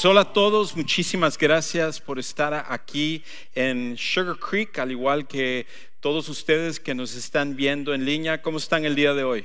Pues 0.00 0.08
hola 0.08 0.22
a 0.22 0.32
todos, 0.32 0.74
muchísimas 0.74 1.36
gracias 1.36 2.00
por 2.00 2.18
estar 2.18 2.64
aquí 2.70 3.22
en 3.54 3.98
Sugar 3.98 4.38
Creek, 4.38 4.78
al 4.78 4.92
igual 4.92 5.28
que 5.28 5.66
todos 6.00 6.30
ustedes 6.30 6.80
que 6.80 6.94
nos 6.94 7.14
están 7.14 7.54
viendo 7.54 7.92
en 7.92 8.06
línea. 8.06 8.40
¿Cómo 8.40 8.56
están 8.56 8.86
el 8.86 8.94
día 8.94 9.12
de 9.12 9.24
hoy? 9.24 9.44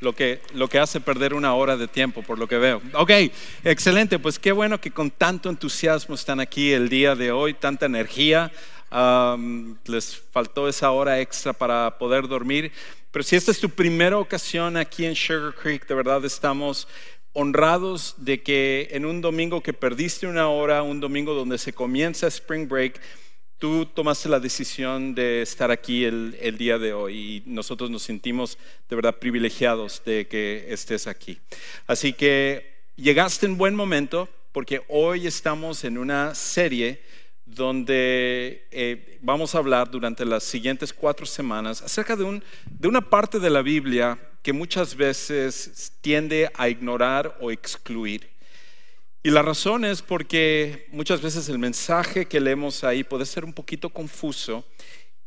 Lo 0.00 0.12
que, 0.12 0.42
lo 0.52 0.68
que 0.68 0.78
hace 0.78 1.00
perder 1.00 1.32
una 1.32 1.54
hora 1.54 1.78
de 1.78 1.88
tiempo, 1.88 2.22
por 2.22 2.38
lo 2.38 2.46
que 2.46 2.58
veo. 2.58 2.82
Ok, 2.92 3.10
excelente, 3.64 4.18
pues 4.18 4.38
qué 4.38 4.52
bueno 4.52 4.78
que 4.78 4.90
con 4.90 5.10
tanto 5.10 5.48
entusiasmo 5.48 6.16
están 6.16 6.40
aquí 6.40 6.70
el 6.70 6.90
día 6.90 7.14
de 7.14 7.32
hoy, 7.32 7.54
tanta 7.54 7.86
energía. 7.86 8.52
les 9.86 10.22
faltó 10.32 10.68
esa 10.68 10.90
hora 10.90 11.18
extra 11.18 11.54
para 11.54 11.96
poder 11.96 12.28
dormir. 12.28 12.72
Pero 13.14 13.22
si 13.22 13.36
esta 13.36 13.52
es 13.52 13.60
tu 13.60 13.70
primera 13.70 14.18
ocasión 14.18 14.76
aquí 14.76 15.06
en 15.06 15.14
Sugar 15.14 15.54
Creek, 15.54 15.86
de 15.86 15.94
verdad 15.94 16.24
estamos 16.24 16.88
honrados 17.34 18.14
de 18.16 18.42
que 18.42 18.88
en 18.92 19.04
un 19.04 19.20
domingo 19.20 19.62
que 19.62 19.72
perdiste 19.72 20.26
una 20.26 20.48
hora, 20.48 20.82
un 20.82 21.00
domingo 21.00 21.34
donde 21.34 21.58
se 21.58 21.72
comienza 21.72 22.28
Spring 22.28 22.68
Break, 22.68 23.00
tú 23.58 23.86
tomaste 23.86 24.28
la 24.28 24.40
decisión 24.40 25.14
de 25.14 25.42
estar 25.42 25.70
aquí 25.70 26.04
el, 26.04 26.56
día 26.56 26.78
de 26.78 26.92
hoy 26.92 27.16
y 27.16 27.42
nosotros 27.46 27.90
nos 27.90 28.02
sentimos 28.02 28.56
de 28.88 28.96
verdad 28.96 29.18
privilegiados 29.18 30.02
de 30.04 30.26
que 30.26 30.66
estés 30.68 31.06
aquí. 31.06 31.38
Así 31.86 32.12
que 32.12 32.72
llegaste 32.96 33.46
en 33.46 33.58
buen 33.58 33.74
momento 33.74 34.28
porque 34.52 34.82
hoy 34.88 35.26
estamos 35.26 35.84
en 35.84 35.98
una 35.98 36.34
serie 36.34 37.02
donde 37.46 38.66
eh, 38.70 39.18
vamos 39.20 39.54
a 39.54 39.58
hablar 39.58 39.90
durante 39.90 40.24
las 40.24 40.44
siguientes 40.44 40.92
cuatro 40.92 41.26
semanas 41.26 41.82
acerca 41.82 42.16
de, 42.16 42.42
de 42.70 42.88
una 42.88 43.02
parte 43.02 43.38
de 43.38 43.50
la 43.50 43.62
Biblia 43.62 44.18
que 44.42 44.52
muchas 44.52 44.96
veces 44.96 45.92
tiende 46.00 46.50
a 46.54 46.68
ignorar 46.68 47.36
o 47.40 47.50
excluir. 47.50 48.28
Y 49.22 49.30
la 49.30 49.42
razón 49.42 49.84
es 49.84 50.02
porque 50.02 50.86
muchas 50.92 51.22
veces 51.22 51.48
el 51.48 51.58
mensaje 51.58 52.26
que 52.26 52.40
leemos 52.40 52.84
ahí 52.84 53.04
puede 53.04 53.24
ser 53.24 53.44
un 53.44 53.54
poquito 53.54 53.88
confuso 53.88 54.66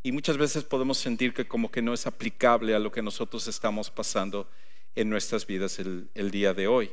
y 0.03 0.11
muchas 0.11 0.37
veces 0.37 0.63
podemos 0.63 0.99
sentir 0.99 1.33
que 1.33 1.47
como 1.47 1.71
que 1.71 1.81
no 1.81 1.93
es 1.93 2.05
aplicable 2.05 2.75
a 2.75 2.79
lo 2.79 2.91
que 2.91 3.01
nosotros 3.01 3.47
estamos 3.47 3.89
pasando 3.89 4.47
en 4.95 5.09
nuestras 5.09 5.47
vidas 5.47 5.79
el 5.79 6.31
día 6.31 6.53
de 6.53 6.67
hoy. 6.67 6.91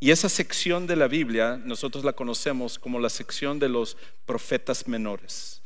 Y 0.00 0.10
esa 0.10 0.28
sección 0.28 0.86
de 0.86 0.96
la 0.96 1.08
Biblia 1.08 1.60
nosotros 1.64 2.04
la 2.04 2.12
conocemos 2.12 2.78
como 2.78 2.98
la 3.00 3.08
sección 3.08 3.58
de 3.58 3.68
los 3.68 3.96
profetas 4.26 4.86
menores. 4.88 5.62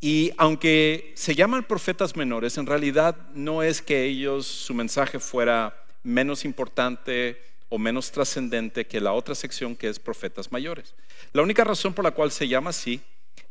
Y 0.00 0.32
aunque 0.36 1.12
se 1.16 1.34
llaman 1.34 1.64
profetas 1.64 2.16
menores, 2.16 2.58
en 2.58 2.66
realidad 2.66 3.16
no 3.34 3.62
es 3.62 3.80
que 3.80 4.04
ellos, 4.04 4.46
su 4.46 4.74
mensaje 4.74 5.18
fuera 5.18 5.84
menos 6.02 6.44
importante 6.44 7.42
o 7.68 7.78
menos 7.78 8.12
trascendente 8.12 8.86
que 8.86 9.00
la 9.00 9.12
otra 9.12 9.34
sección 9.34 9.74
que 9.74 9.88
es 9.88 9.98
profetas 9.98 10.52
mayores. 10.52 10.94
La 11.32 11.42
única 11.42 11.64
razón 11.64 11.94
por 11.94 12.04
la 12.04 12.12
cual 12.12 12.30
se 12.30 12.46
llama 12.46 12.70
así 12.70 13.00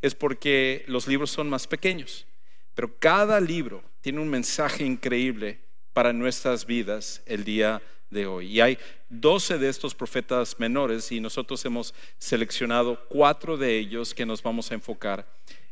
es 0.02 0.16
porque 0.16 0.86
los 0.88 1.08
libros 1.08 1.32
son 1.32 1.50
más 1.50 1.68
pequeños, 1.68 2.26
pero 2.74 2.98
cada 3.00 3.40
libro 3.42 3.84
tiene 4.02 4.22
un 4.22 4.30
mensaje 4.30 4.86
increíble 4.86 5.60
para 5.94 6.14
nuestras 6.14 6.66
vidas 6.66 7.22
el 7.26 7.44
día 7.44 7.76
de 7.78 7.86
hoy. 8.26 8.46
Y 8.48 8.62
hay 8.62 8.78
12 9.10 9.58
de 9.58 9.70
estos 9.70 9.96
profetas 9.96 10.60
menores 10.60 11.12
y 11.12 11.20
nosotros 11.20 11.66
hemos 11.66 11.94
seleccionado 12.18 13.04
cuatro 13.10 13.58
de 13.58 13.78
ellos 13.78 14.14
que 14.14 14.26
nos 14.26 14.44
vamos 14.44 14.70
a 14.72 14.76
enfocar 14.76 15.28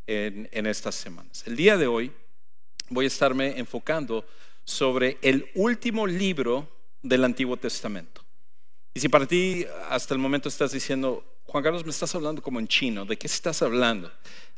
en, 0.08 0.66
estas 0.66 0.96
semanas. 0.96 1.44
El 1.46 1.56
día 1.56 1.78
de 1.78 1.88
hoy 1.88 2.12
voy 2.90 3.06
a 3.06 3.08
estarme 3.08 3.58
enfocando 3.58 4.26
sobre 4.64 5.18
el 5.22 5.50
último 5.56 6.08
libro 6.08 6.70
del 7.02 7.24
Antiguo 7.24 7.58
Testamento. 7.58 8.24
Y 8.94 9.00
si 9.00 9.10
para 9.10 9.26
ti 9.26 9.66
hasta 9.90 10.14
el 10.14 10.20
momento 10.20 10.50
estás 10.50 10.72
diciendo, 10.72 11.24
Juan 11.46 11.64
Carlos, 11.64 11.84
me 11.84 11.92
estás 11.92 12.14
hablando 12.16 12.42
como 12.42 12.60
en 12.60 12.68
chino, 12.68 13.06
¿de 13.06 13.18
qué 13.18 13.28
estás 13.28 13.62
hablando? 13.62 14.12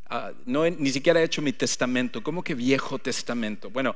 Ah, 0.07 0.31
no, 0.45 0.69
ni 0.69 0.89
siquiera 0.91 1.21
he 1.21 1.23
hecho 1.23 1.41
mi 1.41 1.53
testamento, 1.53 2.21
¿cómo 2.21 2.43
que 2.43 2.53
viejo 2.53 2.99
testamento? 2.99 3.69
Bueno, 3.69 3.95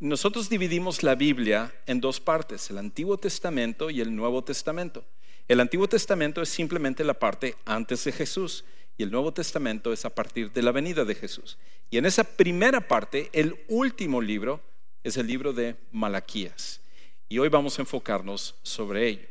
nosotros 0.00 0.48
dividimos 0.50 1.02
la 1.02 1.14
Biblia 1.14 1.74
en 1.86 2.00
dos 2.00 2.20
partes, 2.20 2.68
el 2.70 2.78
Antiguo 2.78 3.16
Testamento 3.16 3.88
y 3.88 4.00
el 4.00 4.14
Nuevo 4.14 4.44
Testamento. 4.44 5.04
El 5.48 5.60
Antiguo 5.60 5.88
Testamento 5.88 6.42
es 6.42 6.50
simplemente 6.50 7.02
la 7.02 7.14
parte 7.14 7.56
antes 7.64 8.04
de 8.04 8.12
Jesús 8.12 8.64
y 8.98 9.04
el 9.04 9.10
Nuevo 9.10 9.32
Testamento 9.32 9.92
es 9.92 10.04
a 10.04 10.14
partir 10.14 10.52
de 10.52 10.62
la 10.62 10.72
venida 10.72 11.04
de 11.04 11.14
Jesús. 11.14 11.56
Y 11.90 11.98
en 11.98 12.04
esa 12.04 12.24
primera 12.24 12.86
parte, 12.86 13.30
el 13.32 13.56
último 13.68 14.20
libro 14.20 14.60
es 15.02 15.16
el 15.16 15.26
libro 15.26 15.52
de 15.52 15.76
Malaquías. 15.92 16.80
Y 17.28 17.38
hoy 17.38 17.48
vamos 17.48 17.78
a 17.78 17.82
enfocarnos 17.82 18.54
sobre 18.62 19.08
ello. 19.08 19.26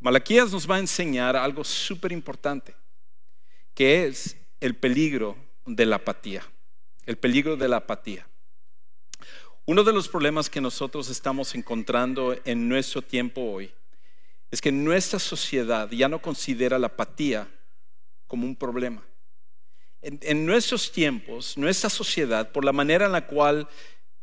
Malaquías 0.00 0.50
nos 0.50 0.68
va 0.68 0.76
a 0.76 0.80
enseñar 0.80 1.36
algo 1.36 1.62
súper 1.62 2.10
importante, 2.10 2.74
que 3.74 4.06
es 4.06 4.36
el 4.60 4.74
peligro 4.74 5.36
de 5.64 5.86
la 5.86 5.96
apatía. 5.96 6.42
El 7.06 7.18
peligro 7.18 7.56
de 7.56 7.68
la 7.68 7.76
apatía. 7.78 8.26
Uno 9.64 9.84
de 9.84 9.92
los 9.92 10.08
problemas 10.08 10.50
que 10.50 10.60
nosotros 10.60 11.08
estamos 11.08 11.54
encontrando 11.54 12.36
en 12.44 12.68
nuestro 12.68 13.00
tiempo 13.00 13.42
hoy 13.42 13.70
es 14.50 14.60
que 14.60 14.72
nuestra 14.72 15.20
sociedad 15.20 15.88
ya 15.92 16.08
no 16.08 16.20
considera 16.20 16.80
la 16.80 16.88
apatía 16.88 17.48
como 18.26 18.44
un 18.44 18.56
problema. 18.56 19.04
En, 20.00 20.44
nuestros 20.44 20.90
tiempos, 20.90 21.56
nuestra 21.56 21.88
sociedad, 21.88 22.50
por 22.50 22.64
la 22.64 22.72
manera 22.72 23.06
en 23.06 23.12
la 23.12 23.28
cual 23.28 23.68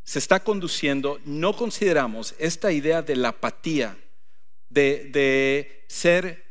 se 0.04 0.20
está 0.20 0.44
conduciendo, 0.44 1.22
no 1.24 1.56
consideramos 1.56 2.36
esta 2.38 2.74
idea 2.74 3.02
de 3.02 3.16
la 3.16 3.30
apatía, 3.30 3.98
de, 4.68 5.06
de 5.06 5.86
ser, 5.88 6.44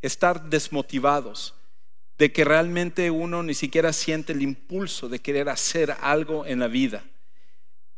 estar 0.00 0.48
desmotivados, 0.48 1.54
de 2.16 2.32
que 2.32 2.44
realmente 2.44 3.10
uno 3.10 3.42
ni 3.42 3.52
siquiera 3.52 3.92
siente 3.92 4.32
el 4.32 4.40
impulso 4.40 5.10
de 5.10 5.18
querer 5.18 5.50
hacer 5.50 5.94
algo 6.00 6.46
en 6.46 6.60
la 6.60 6.68
vida. 6.68 7.04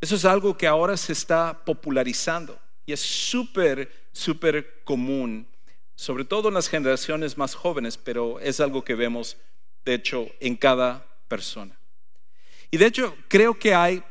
Eso 0.03 0.17
es 0.17 0.27
algo 0.27 0.59
que 0.59 0.67
ahora 0.67 0.99
se 0.99 1.15
está 1.15 1.65
popularizando 1.65 2.59
y 2.85 2.93
es 2.93 3.01
súper, 3.01 3.91
súper 4.13 4.83
común 4.85 5.47
sobre 5.95 6.25
todo 6.25 6.49
en 6.49 6.55
las 6.55 6.69
generaciones 6.69 7.39
más 7.39 7.55
jóvenes, 7.55 7.97
pero 7.97 8.41
es 8.41 8.59
algo 8.59 8.83
que 8.83 8.97
vemos, 8.97 9.37
de 9.85 9.95
hecho, 9.95 10.27
en 10.41 10.57
cada 10.57 11.07
persona. 11.29 11.79
Y 12.73 12.77
de 12.77 12.87
hecho, 12.87 13.17
creo 13.29 13.57
que 13.57 13.73
hay 13.73 14.03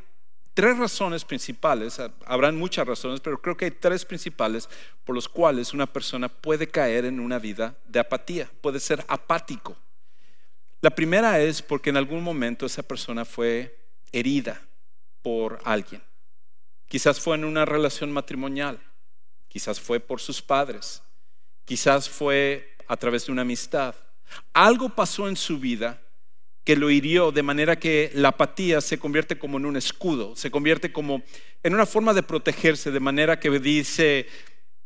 tres 0.53 0.77
razones 0.77 1.25
principales, 1.25 1.99
habrán 2.25 2.55
muchas 2.55 2.87
razones, 2.87 3.19
pero 3.19 3.41
creo 3.41 3.57
que 3.57 3.65
hay 3.65 3.71
tres 3.71 4.05
principales 4.05 4.69
por 5.03 5.15
los 5.15 5.27
cuales 5.27 5.73
una 5.73 5.85
persona 5.85 6.29
puede 6.29 6.65
caer 6.65 7.03
en 7.03 7.19
una 7.19 7.39
vida 7.39 7.75
de 7.85 7.99
apatía, 7.99 8.49
puede 8.61 8.79
ser 8.79 9.03
apático. 9.09 9.75
La 10.79 10.91
primera 10.91 11.41
es 11.41 11.61
porque 11.61 11.89
en 11.89 11.97
algún 11.97 12.23
momento 12.23 12.65
esa 12.65 12.83
persona 12.83 13.25
fue 13.25 13.77
herida 14.13 14.61
por 15.21 15.59
alguien. 15.63 16.01
Quizás 16.87 17.19
fue 17.19 17.35
en 17.35 17.45
una 17.45 17.65
relación 17.65 18.11
matrimonial, 18.11 18.79
quizás 19.47 19.79
fue 19.79 19.99
por 19.99 20.19
sus 20.19 20.41
padres, 20.41 21.01
quizás 21.65 22.09
fue 22.09 22.75
a 22.87 22.97
través 22.97 23.25
de 23.25 23.31
una 23.31 23.43
amistad. 23.43 23.95
Algo 24.53 24.89
pasó 24.89 25.27
en 25.27 25.35
su 25.35 25.59
vida 25.59 26.01
que 26.63 26.75
lo 26.75 26.89
hirió 26.89 27.31
de 27.31 27.43
manera 27.43 27.79
que 27.79 28.11
la 28.13 28.29
apatía 28.29 28.81
se 28.81 28.99
convierte 28.99 29.39
como 29.39 29.57
en 29.57 29.65
un 29.65 29.77
escudo, 29.77 30.35
se 30.35 30.51
convierte 30.51 30.91
como 30.91 31.23
en 31.63 31.73
una 31.73 31.85
forma 31.85 32.13
de 32.13 32.23
protegerse, 32.23 32.91
de 32.91 32.99
manera 32.99 33.39
que 33.39 33.49
dice, 33.59 34.27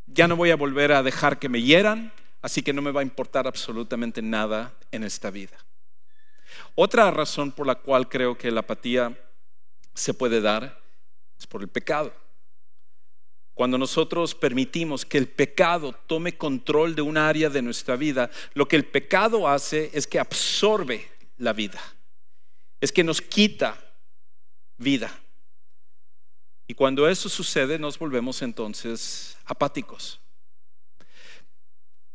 ya 0.05 0.27
no 0.27 0.35
voy 0.35 0.51
a 0.51 0.55
volver 0.55 0.91
a 0.91 1.03
dejar 1.03 1.39
que 1.39 1.49
me 1.49 1.61
hieran, 1.61 2.13
así 2.41 2.61
que 2.61 2.73
no 2.73 2.81
me 2.81 2.91
va 2.91 3.01
a 3.01 3.03
importar 3.03 3.47
absolutamente 3.47 4.21
nada 4.21 4.73
en 4.91 5.03
esta 5.03 5.31
vida. 5.31 5.57
Otra 6.75 7.09
razón 7.11 7.51
por 7.51 7.67
la 7.67 7.75
cual 7.75 8.07
creo 8.07 8.37
que 8.37 8.51
la 8.51 8.61
apatía 8.61 9.17
se 9.95 10.13
puede 10.13 10.41
dar 10.41 10.79
es 11.39 11.47
por 11.47 11.61
el 11.61 11.67
pecado. 11.67 12.13
Cuando 13.53 13.77
nosotros 13.77 14.35
permitimos 14.35 15.05
que 15.05 15.17
el 15.17 15.29
pecado 15.29 15.93
tome 16.07 16.37
control 16.37 16.93
de 16.93 17.01
un 17.01 17.17
área 17.17 17.49
de 17.49 17.61
nuestra 17.61 17.95
vida, 17.95 18.29
lo 18.53 18.67
que 18.67 18.75
el 18.75 18.85
pecado 18.85 19.47
hace 19.47 19.89
es 19.93 20.05
que 20.05 20.19
absorbe 20.19 21.09
la 21.37 21.53
vida, 21.53 21.81
es 22.81 22.91
que 22.91 23.03
nos 23.03 23.21
quita 23.21 23.81
vida. 24.77 25.17
Y 26.67 26.73
cuando 26.73 27.07
eso 27.07 27.29
sucede, 27.29 27.79
nos 27.79 27.97
volvemos 27.97 28.41
entonces 28.41 29.37
apáticos. 29.45 30.19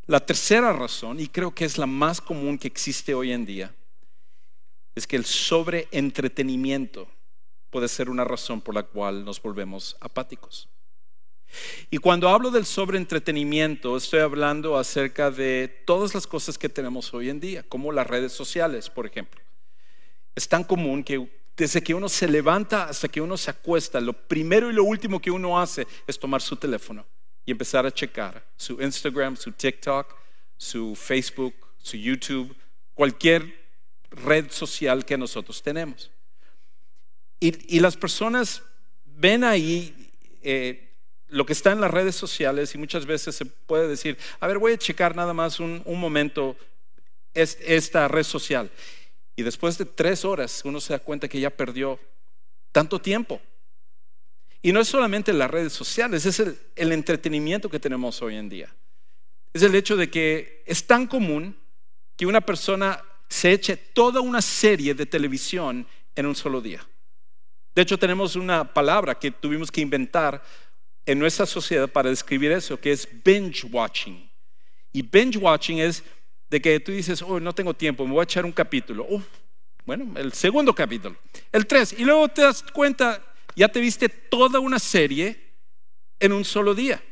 La 0.06 0.20
tercera 0.20 0.72
razón, 0.72 1.20
y 1.20 1.28
creo 1.28 1.54
que 1.54 1.64
es 1.64 1.78
la 1.78 1.86
más 1.86 2.20
común 2.20 2.58
que 2.58 2.68
existe 2.68 3.14
hoy 3.14 3.32
en 3.32 3.46
día, 3.46 3.74
es 4.94 5.06
que 5.06 5.16
el 5.16 5.24
sobreentretenimiento 5.24 7.08
puede 7.70 7.88
ser 7.88 8.10
una 8.10 8.24
razón 8.24 8.60
por 8.60 8.74
la 8.74 8.82
cual 8.82 9.24
nos 9.24 9.40
volvemos 9.40 9.96
apáticos. 10.00 10.68
Y 11.90 11.98
cuando 11.98 12.28
hablo 12.28 12.50
del 12.50 12.64
sobreentretenimiento, 12.64 13.96
estoy 13.96 14.20
hablando 14.20 14.78
acerca 14.78 15.30
de 15.30 15.82
todas 15.84 16.14
las 16.14 16.26
cosas 16.26 16.56
que 16.56 16.68
tenemos 16.68 17.12
hoy 17.12 17.28
en 17.28 17.40
día, 17.40 17.64
como 17.64 17.92
las 17.92 18.06
redes 18.06 18.32
sociales, 18.32 18.88
por 18.88 19.06
ejemplo. 19.06 19.40
Es 20.34 20.48
tan 20.48 20.62
común 20.62 21.02
que 21.02 21.28
desde 21.56 21.82
que 21.82 21.94
uno 21.94 22.08
se 22.08 22.28
levanta 22.28 22.84
hasta 22.84 23.08
que 23.08 23.20
uno 23.20 23.36
se 23.36 23.50
acuesta, 23.50 24.00
lo 24.00 24.12
primero 24.12 24.70
y 24.70 24.72
lo 24.72 24.84
último 24.84 25.20
que 25.20 25.30
uno 25.30 25.60
hace 25.60 25.86
es 26.06 26.18
tomar 26.18 26.40
su 26.40 26.56
teléfono 26.56 27.04
y 27.44 27.50
empezar 27.50 27.84
a 27.84 27.90
checar 27.90 28.46
su 28.56 28.80
Instagram, 28.80 29.36
su 29.36 29.52
TikTok, 29.52 30.14
su 30.56 30.94
Facebook, 30.94 31.54
su 31.78 31.96
YouTube, 31.96 32.54
cualquier 32.94 33.60
red 34.10 34.50
social 34.50 35.04
que 35.04 35.18
nosotros 35.18 35.62
tenemos. 35.62 36.10
Y, 37.40 37.80
las 37.80 37.96
personas 37.96 38.62
ven 39.06 39.44
ahí 39.44 40.12
eh, 40.42 40.90
lo 41.28 41.46
que 41.46 41.54
está 41.54 41.72
en 41.72 41.80
las 41.80 41.90
redes 41.90 42.14
sociales 42.14 42.74
y 42.74 42.78
muchas 42.78 43.06
veces 43.06 43.34
se 43.34 43.46
puede 43.46 43.88
decir, 43.88 44.18
a 44.40 44.46
ver, 44.46 44.58
voy 44.58 44.74
a 44.74 44.78
checar 44.78 45.16
nada 45.16 45.32
más 45.32 45.58
un, 45.58 45.82
momento 45.86 46.56
esta 47.32 48.08
red 48.08 48.24
social. 48.24 48.70
Y 49.36 49.42
después 49.42 49.78
de 49.78 49.86
tres 49.86 50.24
horas 50.26 50.60
uno 50.64 50.80
se 50.80 50.92
da 50.92 50.98
cuenta 50.98 51.28
que 51.28 51.40
ya 51.40 51.48
perdió 51.48 51.98
tanto 52.72 53.00
tiempo. 53.00 53.40
Y 54.60 54.72
no 54.72 54.80
es 54.80 54.88
solamente 54.88 55.32
las 55.32 55.50
redes 55.50 55.72
sociales, 55.72 56.26
es 56.26 56.40
el, 56.40 56.58
el 56.76 56.92
entretenimiento 56.92 57.70
que 57.70 57.80
tenemos 57.80 58.20
hoy 58.20 58.36
en 58.36 58.50
día. 58.50 58.74
Es 59.54 59.62
el 59.62 59.74
hecho 59.74 59.96
de 59.96 60.10
que 60.10 60.62
es 60.66 60.86
tan 60.86 61.06
común 61.06 61.56
que 62.16 62.26
una 62.26 62.42
persona 62.42 63.02
se 63.28 63.52
eche 63.52 63.76
toda 63.76 64.20
una 64.20 64.42
serie 64.42 64.92
de 64.92 65.06
televisión 65.06 65.86
en 66.14 66.26
un 66.26 66.36
solo 66.36 66.60
día. 66.60 66.86
De 67.74 67.82
hecho, 67.82 67.98
tenemos 67.98 68.36
una 68.36 68.64
palabra 68.64 69.18
que 69.18 69.30
tuvimos 69.30 69.70
que 69.70 69.80
inventar 69.80 70.42
en 71.06 71.18
nuestra 71.18 71.46
sociedad 71.46 71.88
para 71.88 72.10
describir 72.10 72.52
eso, 72.52 72.78
que 72.78 72.92
es 72.92 73.08
binge 73.24 73.66
watching. 73.70 74.28
Y 74.92 75.02
binge 75.02 75.38
watching 75.38 75.78
es 75.78 76.02
de 76.48 76.60
que 76.60 76.80
tú 76.80 76.92
dices, 76.92 77.22
oh, 77.22 77.38
no 77.38 77.54
tengo 77.54 77.74
tiempo, 77.74 78.04
me 78.04 78.12
voy 78.12 78.20
a 78.20 78.24
echar 78.24 78.44
un 78.44 78.52
capítulo. 78.52 79.06
bueno, 79.86 80.12
el 80.18 80.32
segundo 80.32 80.74
capítulo, 80.74 81.16
el 81.52 81.66
tres, 81.66 81.94
y 81.96 82.04
luego 82.04 82.28
te 82.28 82.42
das 82.42 82.62
cuenta, 82.72 83.22
ya 83.54 83.68
te 83.68 83.80
viste 83.80 84.08
toda 84.08 84.58
una 84.58 84.78
serie 84.78 85.38
en 86.18 86.32
un 86.32 86.44
solo 86.44 86.74
día. 86.74 87.02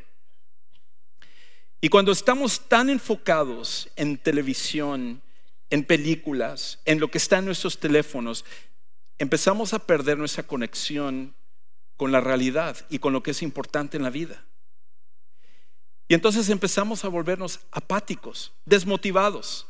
Y 1.80 1.88
cuando 1.88 2.10
estamos 2.10 2.68
tan 2.68 2.90
enfocados 2.90 3.88
en 3.94 4.18
televisión, 4.18 5.22
en 5.70 5.84
películas, 5.84 6.80
en 6.84 6.98
lo 6.98 7.08
que 7.08 7.18
está 7.18 7.38
en 7.38 7.44
nuestros 7.44 7.78
teléfonos, 7.78 8.44
empezamos 9.18 9.74
a 9.74 9.80
perder 9.80 10.18
nuestra 10.18 10.44
conexión 10.44 11.34
con 11.96 12.12
la 12.12 12.20
realidad 12.20 12.76
y 12.88 12.98
con 13.00 13.12
lo 13.12 13.22
que 13.22 13.32
es 13.32 13.42
importante 13.42 13.96
en 13.96 14.02
la 14.04 14.10
vida. 14.10 14.44
Y 16.06 16.14
entonces 16.14 16.48
empezamos 16.48 17.04
a 17.04 17.08
volvernos 17.08 17.60
apáticos, 17.70 18.52
desmotivados 18.64 19.66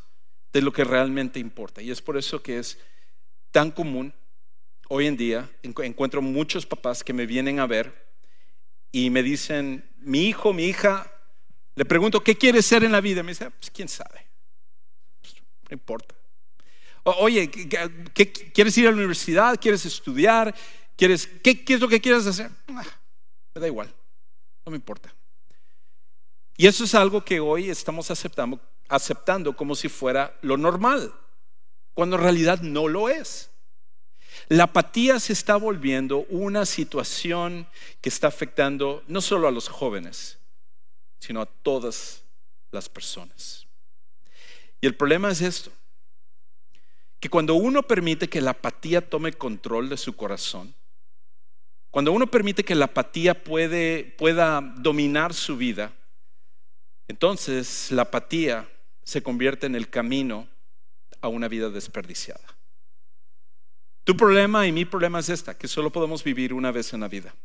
de 0.53 0.61
lo 0.61 0.71
que 0.71 0.83
realmente 0.83 1.39
importa. 1.39 1.81
Y 1.81 1.91
es 1.91 2.01
por 2.01 2.17
eso 2.17 2.41
que 2.41 2.59
es 2.59 2.79
tan 3.51 3.71
común 3.71 4.13
hoy 4.87 5.07
en 5.07 5.17
día, 5.17 5.49
encuentro 5.61 6.21
muchos 6.21 6.65
papás 6.65 7.03
que 7.03 7.13
me 7.13 7.25
vienen 7.25 7.59
a 7.59 7.67
ver 7.67 8.09
y 8.91 9.09
me 9.09 9.21
dicen, 9.21 9.87
mi 9.97 10.27
hijo, 10.27 10.53
mi 10.53 10.65
hija, 10.65 11.11
le 11.75 11.85
pregunto, 11.85 12.23
¿qué 12.23 12.35
quiere 12.35 12.61
ser 12.61 12.83
en 12.83 12.91
la 12.91 13.01
vida? 13.01 13.21
Me 13.21 13.31
dice, 13.31 13.51
pues 13.51 13.69
quién 13.69 13.87
sabe, 13.87 14.25
pues, 15.21 15.35
no 15.35 15.73
importa. 15.73 16.18
Oye, 17.03 17.49
¿qué, 17.49 18.31
quieres 18.31 18.77
ir 18.77 18.87
a 18.87 18.91
la 18.91 18.97
universidad? 18.97 19.59
¿Quieres 19.59 19.85
estudiar? 19.85 20.53
¿Quieres, 20.95 21.27
qué, 21.43 21.63
es 21.67 21.79
lo 21.79 21.87
que 21.87 22.01
quieres 22.01 22.25
hacer? 22.27 22.51
Ah, 22.67 22.83
me 23.55 23.61
da 23.61 23.67
igual, 23.67 23.93
no 24.65 24.71
me 24.71 24.75
importa. 24.75 25.13
Y 26.57 26.67
eso 26.67 26.83
es 26.83 26.93
algo 26.93 27.23
que 27.23 27.39
hoy 27.39 27.69
estamos 27.69 28.11
aceptando, 28.11 28.59
aceptando 28.89 29.55
como 29.55 29.75
si 29.75 29.87
fuera 29.87 30.37
lo 30.41 30.57
normal, 30.57 31.13
cuando 31.93 32.17
en 32.17 32.23
realidad 32.23 32.61
no 32.61 32.87
lo 32.87 33.07
es. 33.07 33.49
La 34.49 34.65
apatía 34.65 35.19
se 35.19 35.33
está 35.33 35.55
volviendo 35.55 36.25
una 36.29 36.65
situación 36.65 37.67
que 38.01 38.09
está 38.09 38.27
afectando 38.27 39.03
no 39.07 39.21
solo 39.21 39.47
a 39.47 39.51
los 39.51 39.69
jóvenes, 39.69 40.37
sino 41.19 41.41
a 41.41 41.45
todas 41.45 42.23
las 42.71 42.89
personas. 42.89 43.67
Y 44.81 44.87
el 44.87 44.95
problema 44.95 45.31
es 45.31 45.41
esto, 45.41 45.71
que 47.19 47.29
cuando 47.29 47.55
uno 47.55 47.83
permite 47.83 48.29
que 48.29 48.41
la 48.41 48.51
apatía 48.51 49.07
tome 49.07 49.33
control 49.33 49.89
de 49.89 49.97
su 49.97 50.15
corazón, 50.15 50.73
cuando 51.91 52.11
uno 52.11 52.27
permite 52.27 52.63
que 52.63 52.75
la 52.75 52.85
apatía 52.85 53.43
pueda 53.43 54.61
dominar 54.61 55.33
su 55.33 55.57
vida, 55.57 55.91
entonces 57.07 57.91
la 57.91 58.03
apatía 58.03 58.69
se 59.03 59.23
convierte 59.23 59.65
en 59.65 59.75
el 59.75 59.89
camino 59.89 60.47
a 61.21 61.27
una 61.27 61.47
vida 61.47 61.69
desperdiciada. 61.69 62.55
Tu 64.03 64.15
problema 64.15 64.65
y 64.67 64.71
mi 64.71 64.85
problema 64.85 65.19
es 65.19 65.29
esta, 65.29 65.57
que 65.57 65.67
solo 65.67 65.91
podemos 65.91 66.23
vivir 66.23 66.53
una 66.53 66.71
vez 66.71 66.93
en 66.93 67.01
la 67.01 67.07
vida. 67.07 67.35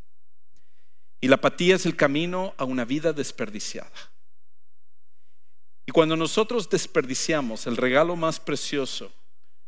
Y 1.21 1.29
la 1.29 1.37
apatía 1.37 1.77
es 1.77 1.87
el 1.87 1.97
camino 1.97 2.55
a 2.59 2.65
una 2.65 2.85
vida 2.85 3.13
desperdiciada. 3.13 3.91
Y 5.87 5.93
cuando 5.93 6.17
nosotros 6.17 6.69
desperdiciamos 6.69 7.67
el 7.67 7.77
regalo 7.77 8.15
más 8.17 8.41
precioso 8.41 9.13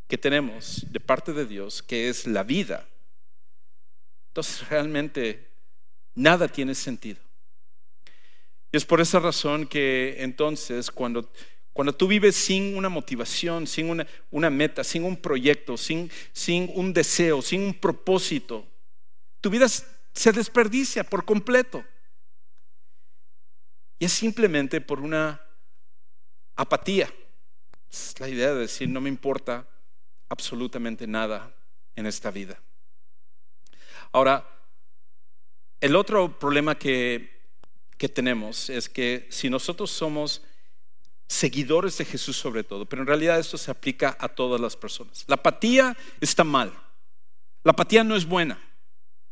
que 0.09 0.19
tenemos 0.19 0.87
de 0.91 1.01
parte 1.01 1.33
de 1.33 1.47
Dios, 1.47 1.83
que 1.83 2.09
es 2.09 2.27
la 2.27 2.43
vida, 2.43 2.87
entonces 4.29 4.69
realmente 4.69 5.49
nada 6.15 6.47
tiene 6.49 6.75
sentido. 6.75 7.19
Y 8.71 8.77
es 8.77 8.85
por 8.85 9.01
esa 9.01 9.19
razón 9.19 9.67
que 9.67 10.17
entonces 10.19 10.91
cuando, 10.91 11.31
cuando 11.73 11.95
tú 11.95 12.07
vives 12.07 12.37
sin 12.37 12.77
una 12.77 12.89
motivación, 12.89 13.67
sin 13.67 14.05
una, 14.31 14.51
meta, 14.51 14.85
sin 14.85 15.05
un 15.05 15.17
proyecto, 15.17 15.77
sin, 15.77 16.11
sin 16.33 16.71
un 16.75 16.93
deseo, 16.93 17.43
sin 17.43 17.63
un 17.63 17.75
propósito, 17.75 18.67
tu 19.41 19.51
vida 19.51 19.67
se 19.69 20.33
desperdicia 20.33 21.05
por 21.05 21.25
completo. 21.25 21.85
Y 23.99 24.05
es 24.05 24.13
simplemente 24.13 24.81
por 24.81 25.01
una 25.01 25.41
apatía. 26.55 27.11
Es 27.91 28.19
la 28.21 28.29
idea 28.29 28.53
de 28.53 28.61
decir, 28.61 28.89
no 28.89 29.01
me 29.01 29.09
importa 29.09 29.67
absolutamente 30.29 31.07
nada 31.07 31.55
en 31.95 32.07
esta 32.07 32.31
vida. 32.31 32.61
Ahora, 34.13 34.49
el 35.81 35.97
otro 35.97 36.39
problema 36.39 36.77
que, 36.77 37.43
que 37.99 38.09
tenemos 38.09 38.71
es 38.71 38.89
que 38.89 39.27
si 39.31 39.51
nosotros 39.51 39.91
somos 39.91 40.43
seguidores 41.27 41.99
de 41.99 42.05
Jesús 42.05 42.37
sobre 42.37 42.65
todo, 42.65 42.87
pero 42.87 43.03
en 43.03 43.09
realidad 43.09 43.39
esto 43.39 43.59
se 43.59 43.71
aplica 43.71 44.17
a 44.21 44.29
todas 44.29 44.61
las 44.61 44.77
personas. 44.77 45.25
La 45.27 45.35
apatía 45.35 45.97
está 46.21 46.45
mal. 46.45 46.73
La 47.65 47.73
apatía 47.73 48.05
no 48.05 48.15
es 48.17 48.25
buena. 48.25 48.61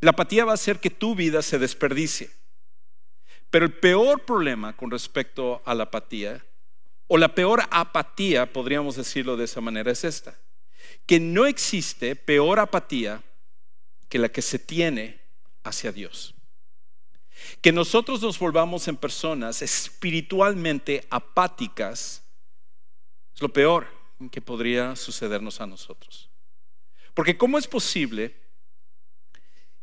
La 0.01 0.11
apatía 0.11 0.45
va 0.45 0.53
a 0.53 0.55
hacer 0.55 0.81
que 0.81 0.91
tu 0.91 1.15
vida 1.15 1.41
se 1.41 1.59
desperdicie. 1.59 2.31
Pero 3.51 3.67
el 3.67 3.73
peor 3.73 4.25
problema 4.25 4.77
con 4.77 4.91
respecto 4.91 5.63
a 5.65 5.75
la 5.75 5.85
apatía, 5.85 6.45
o 7.07 7.17
la 7.17 7.35
peor 7.35 7.63
apatía, 7.71 8.53
podríamos 8.53 8.97
decirlo 8.97 9.37
de 9.37 9.45
esa 9.45 9.61
manera, 9.61 9.93
es 9.93 10.03
esta. 10.03 10.37
Que 11.07 11.21
no 11.21 11.47
existe 11.47 12.17
peor 12.17 12.61
apatía 12.61 13.23
que 14.09 14.19
la 14.19 14.29
que 14.29 14.43
se 14.43 14.59
tiene 14.59 15.21
hacia 15.63 15.93
Dios. 15.93 16.35
Que 17.61 17.73
nosotros 17.73 18.23
nos 18.23 18.39
volvamos 18.39 18.89
en 18.89 18.97
personas 18.97 19.63
espiritualmente 19.63 21.07
apáticas 21.11 22.25
es 23.35 23.43
lo 23.43 23.49
peor 23.53 23.89
que 24.31 24.41
podría 24.41 24.95
sucedernos 24.97 25.61
a 25.61 25.67
nosotros. 25.67 26.31
Porque 27.13 27.37
¿cómo 27.37 27.59
es 27.59 27.67
posible 27.67 28.37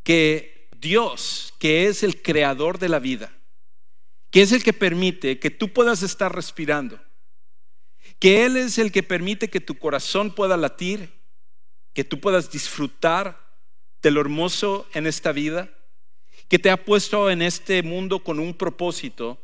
que 0.04 0.70
Dios, 0.78 1.54
que 1.60 1.88
es 1.88 2.04
el 2.04 2.22
creador 2.22 2.80
de 2.80 2.90
la 2.90 3.00
vida, 3.00 3.38
que 4.32 4.42
es 4.42 4.52
el 4.52 4.64
que 4.64 4.74
permite 4.74 5.40
que 5.40 5.52
tú 5.52 5.74
puedas 5.74 6.02
estar 6.02 6.34
respirando, 6.34 7.00
que 8.22 8.46
Él 8.46 8.56
es 8.56 8.78
el 8.78 8.92
que 8.92 9.02
permite 9.02 9.50
que 9.50 9.60
tu 9.60 9.80
corazón 9.80 10.30
pueda 10.36 10.56
latir, 10.56 11.12
que 11.92 12.04
tú 12.04 12.20
puedas 12.20 12.52
disfrutar 12.52 13.36
de 14.04 14.12
lo 14.12 14.22
hermoso 14.22 14.88
en 14.94 15.08
esta 15.08 15.32
vida, 15.32 15.74
que 16.48 16.60
te 16.60 16.70
ha 16.70 16.86
puesto 16.86 17.32
en 17.32 17.42
este 17.42 17.82
mundo 17.82 18.24
con 18.24 18.40
un 18.40 18.54
propósito, 18.54 19.42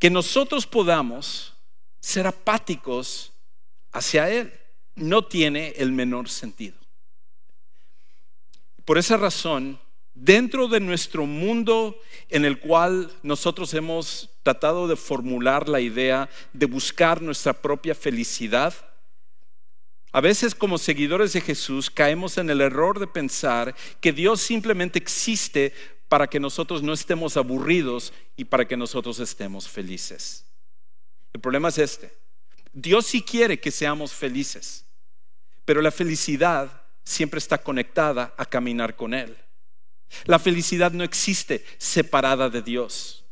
que 0.00 0.10
nosotros 0.10 0.66
podamos 0.66 1.54
ser 2.00 2.26
apáticos 2.26 3.32
hacia 3.92 4.28
Él, 4.28 4.52
no 4.96 5.24
tiene 5.24 5.74
el 5.76 5.92
menor 5.92 6.28
sentido. 6.28 6.76
Por 8.84 8.98
esa 8.98 9.16
razón, 9.16 9.78
dentro 10.12 10.66
de 10.66 10.80
nuestro 10.80 11.24
mundo 11.24 12.00
en 12.30 12.44
el 12.44 12.58
cual 12.58 13.12
nosotros 13.22 13.72
hemos 13.74 14.33
tratado 14.44 14.86
de 14.86 14.94
formular 14.94 15.68
la 15.68 15.80
idea 15.80 16.28
de 16.52 16.66
buscar 16.66 17.20
nuestra 17.20 17.54
propia 17.54 17.94
felicidad, 17.94 18.74
a 20.12 20.20
veces 20.20 20.54
como 20.54 20.78
seguidores 20.78 21.32
de 21.32 21.40
Jesús 21.40 21.90
caemos 21.90 22.38
en 22.38 22.48
el 22.48 22.60
error 22.60 23.00
de 23.00 23.08
pensar 23.08 23.74
que 24.00 24.12
Dios 24.12 24.40
simplemente 24.40 24.98
existe 25.00 25.72
para 26.08 26.28
que 26.28 26.38
nosotros 26.38 26.82
no 26.82 26.92
estemos 26.92 27.36
aburridos 27.36 28.12
y 28.36 28.44
para 28.44 28.68
que 28.68 28.76
nosotros 28.76 29.18
estemos 29.18 29.66
felices. 29.68 30.44
El 31.32 31.40
problema 31.40 31.70
es 31.70 31.78
este. 31.78 32.12
Dios 32.72 33.06
sí 33.06 33.22
quiere 33.22 33.58
que 33.58 33.72
seamos 33.72 34.12
felices, 34.12 34.84
pero 35.64 35.80
la 35.80 35.90
felicidad 35.90 36.82
siempre 37.02 37.38
está 37.38 37.58
conectada 37.58 38.34
a 38.36 38.44
caminar 38.44 38.94
con 38.94 39.14
Él. 39.14 39.36
La 40.26 40.38
felicidad 40.38 40.92
no 40.92 41.02
existe 41.02 41.64
separada 41.78 42.50
de 42.50 42.62
Dios. 42.62 43.23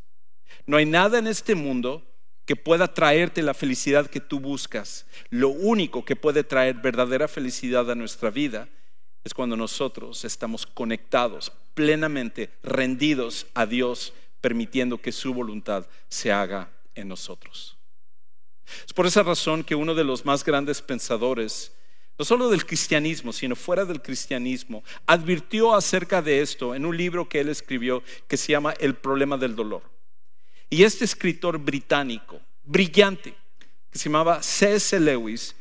No 0.67 0.77
hay 0.77 0.87
nada 0.87 1.19
en 1.19 1.27
este 1.27 1.55
mundo 1.55 2.07
que 2.45 2.57
pueda 2.57 2.93
traerte 2.93 3.43
la 3.43 3.55
felicidad 3.55 4.09
que 4.09 4.21
tú 4.21 4.41
buscas. 4.41 5.07
Lo 5.31 5.49
único 5.49 6.05
que 6.05 6.17
puede 6.17 6.45
traer 6.45 6.75
verdadera 6.75 7.29
felicidad 7.29 7.91
a 7.91 7.95
nuestra 7.95 8.31
vida 8.31 8.69
es 9.25 9.35
cuando 9.35 9.57
nosotros 9.57 10.25
estamos 10.25 10.67
conectados, 10.67 11.53
plenamente 11.75 12.51
rendidos 12.63 13.47
a 13.55 13.67
Dios, 13.67 14.13
permitiendo 14.41 14.99
que 14.99 15.13
su 15.13 15.33
voluntad 15.33 15.87
se 16.09 16.33
haga 16.33 16.71
en 16.95 17.09
nosotros. 17.09 17.77
Es 18.87 18.93
por 18.93 19.07
esa 19.07 19.23
razón 19.23 19.63
que 19.63 19.75
uno 19.75 19.95
de 19.95 20.05
los 20.05 20.25
más 20.25 20.45
grandes 20.45 20.83
pensadores, 20.83 21.73
no 22.19 22.25
solo 22.25 22.49
del 22.51 22.67
cristianismo, 22.67 23.33
sino 23.33 23.55
fuera 23.55 23.85
del 23.85 24.03
cristianismo, 24.03 24.83
advirtió 25.07 25.75
acerca 25.75 26.23
de 26.23 26.41
esto 26.41 26.75
en 26.75 26.85
un 26.85 26.97
libro 26.97 27.29
que 27.29 27.41
él 27.41 27.49
escribió 27.49 28.03
que 28.27 28.37
se 28.37 28.53
llama 28.53 28.75
El 28.81 28.95
problema 28.95 29.37
del 29.37 29.55
dolor. 29.55 29.92
Y 30.73 30.85
este 30.85 31.05
escritor 31.05 31.59
británico, 31.59 32.41
brillante, 32.65 33.35
que 33.91 33.99
se 33.99 34.09
llamaba 34.09 34.43
C.S. 34.43 34.99
Lewis, 34.99 35.55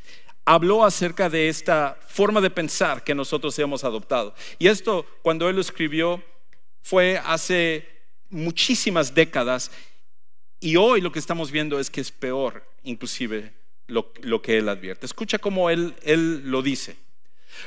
habló 0.46 0.86
acerca 0.86 1.30
de 1.30 1.50
esta 1.50 2.00
forma 2.08 2.40
de 2.40 2.50
pensar 2.50 3.04
que 3.04 3.14
nosotros 3.14 3.60
hemos 3.60 3.84
adoptado. 3.84 4.34
Y 4.58 4.70
esto, 4.70 5.06
cuando 5.22 5.50
él 5.50 5.56
lo 5.56 5.62
escribió, 5.62 6.24
fue 6.82 7.20
hace 7.26 7.90
muchísimas 8.30 9.14
décadas. 9.14 9.72
Y 10.62 10.78
hoy 10.78 11.02
lo 11.02 11.12
que 11.12 11.20
estamos 11.20 11.52
viendo 11.52 11.78
es 11.78 11.90
que 11.90 12.00
es 12.00 12.10
peor, 12.10 12.64
inclusive, 12.84 13.52
lo, 13.88 14.14
que 14.42 14.60
él 14.60 14.70
advierte. 14.70 15.08
Escucha 15.08 15.40
cómo 15.40 15.70
él, 15.70 15.94
él 16.04 16.50
lo 16.50 16.62
dice. 16.62 16.96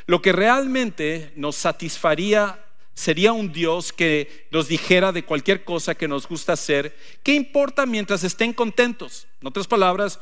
Lo 0.07 0.23
que 0.23 0.33
realmente 0.33 1.31
nos 1.37 1.57
satisfaría 1.57 2.65
sería 2.95 3.33
un 3.33 3.53
Dios 3.53 3.93
que 3.93 4.47
nos 4.51 4.69
dijera 4.69 5.13
de 5.13 5.25
cualquier 5.25 5.65
cosa 5.65 5.95
que 5.95 6.09
nos 6.09 6.27
gusta 6.29 6.53
hacer, 6.53 6.97
¿qué 7.23 7.35
importa 7.35 7.87
mientras 7.87 8.25
estén 8.25 8.53
contentos? 8.53 9.27
En 9.41 9.49
otras 9.49 9.67
palabras, 9.67 10.21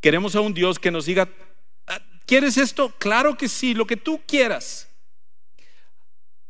queremos 0.00 0.36
a 0.36 0.40
un 0.40 0.54
Dios 0.54 0.78
que 0.78 0.90
nos 0.90 1.06
diga, 1.06 1.28
ah, 1.86 2.00
¿quieres 2.26 2.58
esto? 2.58 2.94
Claro 2.98 3.36
que 3.36 3.48
sí, 3.48 3.74
lo 3.74 3.86
que 3.86 3.96
tú 3.96 4.20
quieras. 4.26 4.88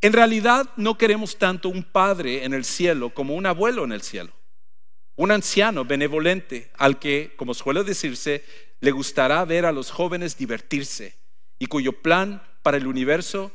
En 0.00 0.12
realidad 0.12 0.70
no 0.76 0.98
queremos 0.98 1.38
tanto 1.38 1.68
un 1.68 1.84
padre 1.84 2.44
en 2.44 2.54
el 2.54 2.64
cielo 2.64 3.10
como 3.10 3.34
un 3.34 3.46
abuelo 3.46 3.84
en 3.84 3.92
el 3.92 4.02
cielo, 4.02 4.32
un 5.14 5.30
anciano 5.30 5.84
benevolente 5.84 6.70
al 6.76 6.98
que, 6.98 7.34
como 7.36 7.54
suele 7.54 7.84
decirse, 7.84 8.44
le 8.80 8.90
gustará 8.90 9.44
ver 9.44 9.66
a 9.66 9.72
los 9.72 9.90
jóvenes 9.90 10.38
divertirse 10.38 11.14
y 11.58 11.66
cuyo 11.66 12.00
plan 12.00 12.42
para 12.62 12.78
el 12.78 12.86
universo 12.86 13.52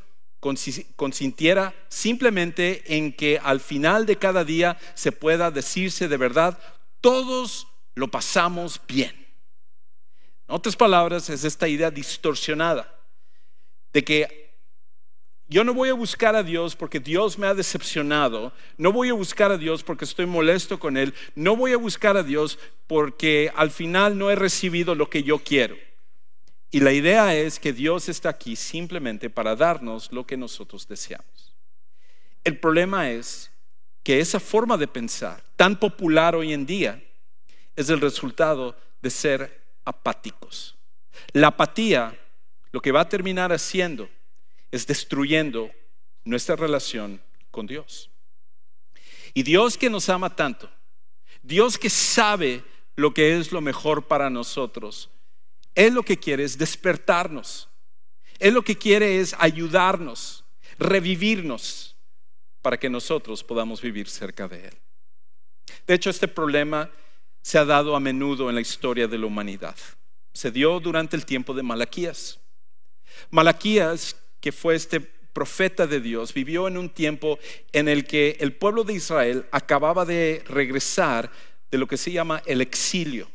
consintiera 0.96 1.74
simplemente 1.88 2.84
en 2.96 3.14
que 3.14 3.40
al 3.42 3.60
final 3.60 4.06
de 4.06 4.18
cada 4.18 4.44
día 4.44 4.78
se 4.94 5.12
pueda 5.12 5.52
decirse 5.52 6.08
de 6.08 6.18
verdad, 6.18 6.60
todos 7.02 7.68
lo 7.96 8.10
pasamos 8.10 8.80
bien. 8.88 9.12
En 10.48 10.56
otras 10.56 10.76
palabras, 10.76 11.30
es 11.30 11.44
esta 11.44 11.68
idea 11.68 11.90
distorsionada 11.90 12.94
de 13.94 14.04
que 14.04 14.46
yo 15.48 15.64
no 15.64 15.74
voy 15.74 15.90
a 15.90 15.94
buscar 15.94 16.36
a 16.36 16.44
Dios 16.44 16.76
porque 16.76 17.00
Dios 17.00 17.38
me 17.38 17.48
ha 17.48 17.54
decepcionado, 17.54 18.52
no 18.78 18.92
voy 18.92 19.10
a 19.10 19.14
buscar 19.14 19.52
a 19.52 19.58
Dios 19.58 19.84
porque 19.84 20.06
estoy 20.06 20.26
molesto 20.26 20.80
con 20.80 20.98
Él, 20.98 21.14
no 21.36 21.56
voy 21.56 21.74
a 21.74 21.78
buscar 21.78 22.18
a 22.18 22.24
Dios 22.24 22.58
porque 22.88 23.52
al 23.56 23.72
final 23.72 24.18
no 24.18 24.32
he 24.32 24.36
recibido 24.36 24.96
lo 24.96 25.10
que 25.10 25.24
yo 25.24 25.40
quiero. 25.40 25.76
Y 26.76 26.82
la 26.82 26.92
idea 26.92 27.34
es 27.34 27.58
que 27.58 27.72
Dios 27.72 28.10
está 28.10 28.28
aquí 28.28 28.58
simplemente 28.58 29.30
para 29.30 29.56
darnos 29.56 30.12
lo 30.12 30.28
que 30.28 30.36
nosotros 30.36 30.86
deseamos. 30.86 31.56
El 32.44 32.60
problema 32.60 33.10
es 33.12 33.50
que 34.04 34.20
esa 34.20 34.42
forma 34.42 34.76
de 34.76 34.90
pensar, 34.90 35.42
tan 35.56 35.80
popular 35.80 36.36
hoy 36.36 36.52
en 36.52 36.66
día, 36.66 37.02
es 37.78 37.88
el 37.88 38.02
resultado 38.02 38.76
de 39.02 39.10
ser 39.10 39.64
apáticos. 39.86 40.76
La 41.32 41.48
apatía 41.48 42.20
lo 42.74 42.82
que 42.82 42.92
va 42.92 43.00
a 43.00 43.08
terminar 43.08 43.54
haciendo 43.54 44.10
es 44.70 44.86
destruyendo 44.86 45.72
nuestra 46.26 46.58
relación 46.58 47.22
con 47.52 47.68
Dios. 47.68 48.10
Y 49.34 49.44
Dios 49.44 49.78
que 49.78 49.90
nos 49.90 50.10
ama 50.10 50.36
tanto, 50.36 50.70
Dios 51.42 51.78
que 51.78 51.90
sabe 51.90 52.66
lo 52.98 53.14
que 53.14 53.40
es 53.40 53.54
lo 53.54 53.62
mejor 53.62 54.10
para 54.10 54.30
nosotros, 54.30 55.10
él 55.76 55.94
lo 55.94 56.04
que 56.04 56.18
quiere 56.18 56.44
es 56.44 56.58
despertarnos. 56.58 57.70
Él 58.40 58.54
lo 58.54 58.64
que 58.64 58.78
quiere 58.78 59.20
es 59.20 59.36
ayudarnos, 59.38 60.44
revivirnos, 60.80 61.96
para 62.62 62.78
que 62.78 62.90
nosotros 62.90 63.44
podamos 63.44 63.82
vivir 63.82 64.10
cerca 64.10 64.48
de 64.48 64.68
Él. 64.68 64.74
De 65.86 65.94
hecho, 65.94 66.10
este 66.10 66.28
problema 66.28 66.90
se 67.42 67.60
ha 67.60 67.66
dado 67.66 67.96
a 67.96 68.00
menudo 68.00 68.50
en 68.50 68.56
la 68.56 68.62
historia 68.62 69.08
de 69.08 69.20
la 69.20 69.28
humanidad. 69.28 69.76
Se 70.34 70.50
dio 70.50 70.80
durante 70.80 71.16
el 71.16 71.26
tiempo 71.26 71.54
de 71.54 71.62
Malaquías. 71.62 72.40
Malaquías, 73.30 74.16
que 74.40 74.52
fue 74.52 74.76
este 74.76 75.00
profeta 75.00 75.86
de 75.86 76.02
Dios, 76.02 76.34
vivió 76.34 76.68
en 76.68 76.78
un 76.78 76.90
tiempo 76.90 77.38
en 77.72 77.88
el 77.88 78.06
que 78.06 78.38
el 78.40 78.54
pueblo 78.54 78.84
de 78.84 78.94
Israel 78.94 79.46
acababa 79.52 80.06
de 80.06 80.44
regresar 80.48 81.32
de 81.70 81.78
lo 81.78 81.88
que 81.88 81.98
se 81.98 82.12
llama 82.12 82.42
el 82.46 82.62
exilio. 82.62 83.30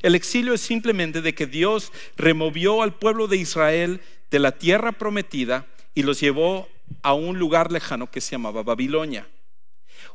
El 0.00 0.14
exilio 0.14 0.54
es 0.54 0.60
simplemente 0.60 1.20
de 1.20 1.34
que 1.34 1.46
Dios 1.46 1.92
removió 2.16 2.82
al 2.82 2.94
pueblo 2.94 3.26
de 3.28 3.36
Israel 3.36 4.00
de 4.30 4.38
la 4.38 4.52
tierra 4.52 4.92
prometida 4.92 5.66
y 5.94 6.02
los 6.02 6.20
llevó 6.20 6.68
a 7.02 7.12
un 7.12 7.38
lugar 7.38 7.70
lejano 7.70 8.10
que 8.10 8.20
se 8.20 8.32
llamaba 8.32 8.62
Babilonia. 8.62 9.28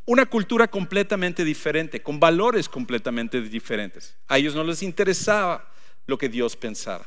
Una 0.05 0.25
cultura 0.25 0.67
completamente 0.67 1.43
diferente, 1.43 2.01
con 2.01 2.19
valores 2.19 2.67
completamente 2.69 3.41
diferentes. 3.41 4.15
A 4.27 4.38
ellos 4.38 4.55
no 4.55 4.63
les 4.63 4.81
interesaba 4.81 5.69
lo 6.05 6.17
que 6.17 6.29
Dios 6.29 6.55
pensara. 6.55 7.05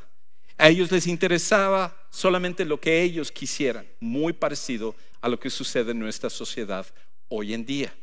A 0.56 0.68
ellos 0.68 0.92
les 0.92 1.06
interesaba 1.06 1.96
solamente 2.10 2.64
lo 2.64 2.78
que 2.78 3.02
ellos 3.02 3.32
quisieran, 3.32 3.86
muy 3.98 4.32
parecido 4.32 4.94
a 5.20 5.28
lo 5.28 5.40
que 5.40 5.50
sucede 5.50 5.92
en 5.92 5.98
nuestra 5.98 6.28
sociedad 6.28 6.86
hoy 7.28 7.54
en 7.54 7.64
día. 7.64 7.94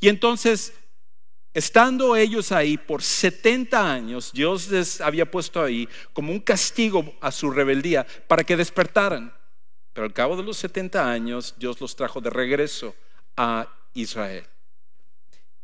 Y 0.00 0.08
entonces 0.08 0.72
Estando 1.58 2.14
ellos 2.14 2.52
ahí 2.52 2.78
por 2.78 3.02
70 3.02 3.92
años, 3.92 4.30
Dios 4.32 4.68
les 4.68 5.00
había 5.00 5.28
puesto 5.28 5.60
ahí 5.60 5.88
como 6.12 6.30
un 6.30 6.38
castigo 6.38 7.16
a 7.20 7.32
su 7.32 7.50
rebeldía 7.50 8.06
para 8.28 8.44
que 8.44 8.56
despertaran. 8.56 9.34
Pero 9.92 10.04
al 10.04 10.12
cabo 10.12 10.36
de 10.36 10.44
los 10.44 10.56
70 10.58 11.10
años, 11.10 11.56
Dios 11.58 11.80
los 11.80 11.96
trajo 11.96 12.20
de 12.20 12.30
regreso 12.30 12.94
a 13.36 13.66
Israel. 13.92 14.46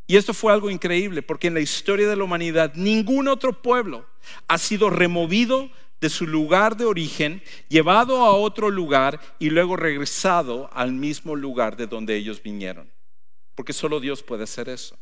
Y 0.09 0.17
esto 0.17 0.35
fue 0.35 0.53
algo 0.53 0.69
increíble 0.69 1.23
porque 1.23 1.47
en 1.47 1.55
la 1.55 1.61
historia 1.61 2.09
de 2.09 2.17
la 2.17 2.25
humanidad 2.25 2.75
ningún 2.75 3.29
otro 3.29 3.63
pueblo 3.63 4.05
ha 4.49 4.59
sido 4.59 4.91
removido 4.91 5.71
de 6.01 6.11
su 6.11 6.27
lugar 6.27 6.77
de 6.77 6.87
origen, 6.87 7.41
llevado 7.69 8.25
a 8.25 8.35
otro 8.35 8.69
lugar 8.69 9.21
y 9.39 9.49
luego 9.49 9.77
regresado 9.77 10.69
al 10.73 10.91
mismo 10.91 11.37
lugar 11.37 11.77
de 11.77 11.87
donde 11.87 12.17
ellos 12.17 12.43
vinieron. 12.43 12.91
Porque 13.55 13.73
solo 13.73 14.01
Dios 14.01 14.25
puede 14.25 14.43
hacer 14.43 14.69
eso. 14.69 14.99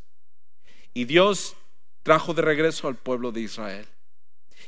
Y 0.94 1.04
Dios 1.04 1.56
trajo 2.02 2.34
de 2.34 2.42
regreso 2.42 2.88
al 2.88 2.96
pueblo 2.96 3.32
de 3.32 3.42
Israel. 3.42 3.86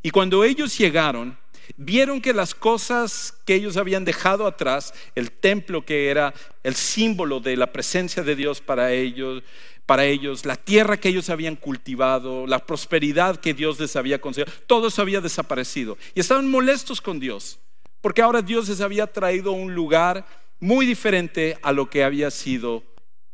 Y 0.03 0.11
cuando 0.11 0.45
ellos 0.45 0.77
llegaron, 0.77 1.39
vieron 1.77 2.21
que 2.21 2.33
las 2.33 2.55
cosas 2.55 3.35
que 3.45 3.55
ellos 3.55 3.77
habían 3.77 4.05
dejado 4.05 4.47
atrás, 4.47 4.95
el 5.15 5.31
templo 5.31 5.85
que 5.85 6.11
era 6.11 6.35
el 6.63 6.75
símbolo 6.75 7.41
de 7.41 7.57
la 7.57 7.73
presencia 7.73 8.23
de 8.23 8.37
Dios 8.37 8.61
para 8.61 8.93
ellos, 8.93 9.43
para 9.87 10.05
ellos, 10.07 10.47
la 10.47 10.57
tierra 10.57 10.97
que 10.97 11.11
ellos 11.11 11.29
habían 11.31 11.57
cultivado, 11.57 12.47
la 12.47 12.65
prosperidad 12.65 13.37
que 13.37 13.55
Dios 13.55 13.79
les 13.81 13.97
había 13.97 14.21
concedido, 14.21 14.51
todo 14.67 14.89
eso 14.89 15.03
había 15.03 15.21
desaparecido. 15.21 15.99
Y 16.15 16.21
estaban 16.21 16.51
molestos 16.51 17.01
con 17.01 17.21
Dios, 17.21 17.59
porque 18.01 18.23
ahora 18.23 18.41
Dios 18.41 18.69
les 18.69 18.81
había 18.81 19.07
traído 19.07 19.53
un 19.53 19.75
lugar 19.75 20.27
muy 20.61 20.87
diferente 20.87 21.59
a 21.63 21.73
lo 21.73 21.91
que 21.91 22.05
había 22.05 22.31
sido 22.31 22.83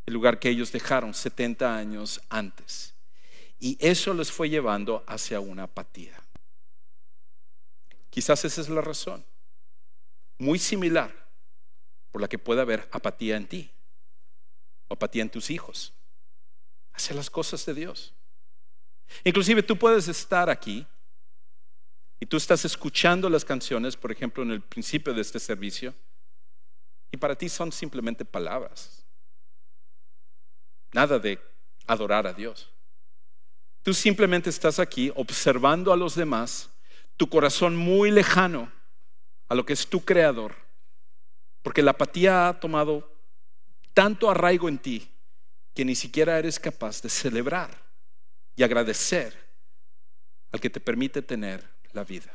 el 0.07 0.15
lugar 0.15 0.39
que 0.39 0.49
ellos 0.49 0.73
dejaron 0.73 1.15
70 1.15 1.77
años 1.77 2.21
antes. 2.29 2.95
Y 3.59 3.77
eso 3.81 4.15
les 4.15 4.33
fue 4.33 4.49
llevando 4.49 5.05
hacia 5.07 5.41
una 5.41 5.65
apatía. 5.65 6.21
Quizás 8.09 8.45
esa 8.45 8.61
es 8.61 8.69
la 8.69 8.81
razón, 8.81 9.25
muy 10.39 10.59
similar 10.59 11.29
por 12.11 12.21
la 12.21 12.29
que 12.29 12.39
puede 12.39 12.61
haber 12.61 12.89
apatía 12.91 13.37
en 13.37 13.47
ti, 13.47 13.71
o 14.89 14.95
apatía 14.95 15.23
en 15.23 15.31
tus 15.31 15.51
hijos, 15.51 15.93
hacia 16.93 17.15
las 17.15 17.31
cosas 17.31 17.65
de 17.67 17.75
Dios. 17.75 18.15
Inclusive 19.23 19.63
tú 19.63 19.79
puedes 19.79 20.09
estar 20.09 20.51
aquí 20.51 20.87
y 22.19 22.27
tú 22.27 22.37
estás 22.37 22.65
escuchando 22.65 23.31
las 23.31 23.45
canciones, 23.45 23.97
por 23.97 24.11
ejemplo, 24.11 24.43
en 24.43 24.51
el 24.51 24.61
principio 24.61 25.15
de 25.15 25.21
este 25.21 25.39
servicio, 25.39 25.95
y 27.13 27.17
para 27.17 27.37
ti 27.37 27.49
son 27.49 27.71
simplemente 27.71 28.25
palabras 28.25 29.00
nada 30.93 31.19
de 31.19 31.39
adorar 31.87 32.27
a 32.27 32.33
Dios. 32.33 32.71
Tú 33.83 33.95
simplemente 33.95 34.51
estás 34.51 34.79
aquí 34.79 35.11
observando 35.15 35.93
a 35.93 35.97
los 35.97 36.15
demás, 36.15 36.71
tu 37.17 37.29
corazón 37.29 37.77
muy 37.77 38.11
lejano 38.11 38.71
a 39.49 39.55
lo 39.55 39.65
que 39.65 39.73
es 39.73 39.89
tu 39.89 40.05
creador, 40.05 40.55
porque 41.63 41.83
la 41.83 41.93
apatía 41.93 42.49
ha 42.49 42.61
tomado 42.61 43.11
tanto 43.95 44.31
arraigo 44.31 44.69
en 44.69 44.79
ti 44.79 45.11
que 45.75 45.85
ni 45.85 45.95
siquiera 45.95 46.39
eres 46.39 46.59
capaz 46.59 47.03
de 47.03 47.09
celebrar 47.09 47.71
y 48.55 48.63
agradecer 48.63 49.37
al 50.53 50.61
que 50.61 50.71
te 50.71 50.81
permite 50.81 51.23
tener 51.23 51.65
la 51.93 52.05
vida. 52.05 52.33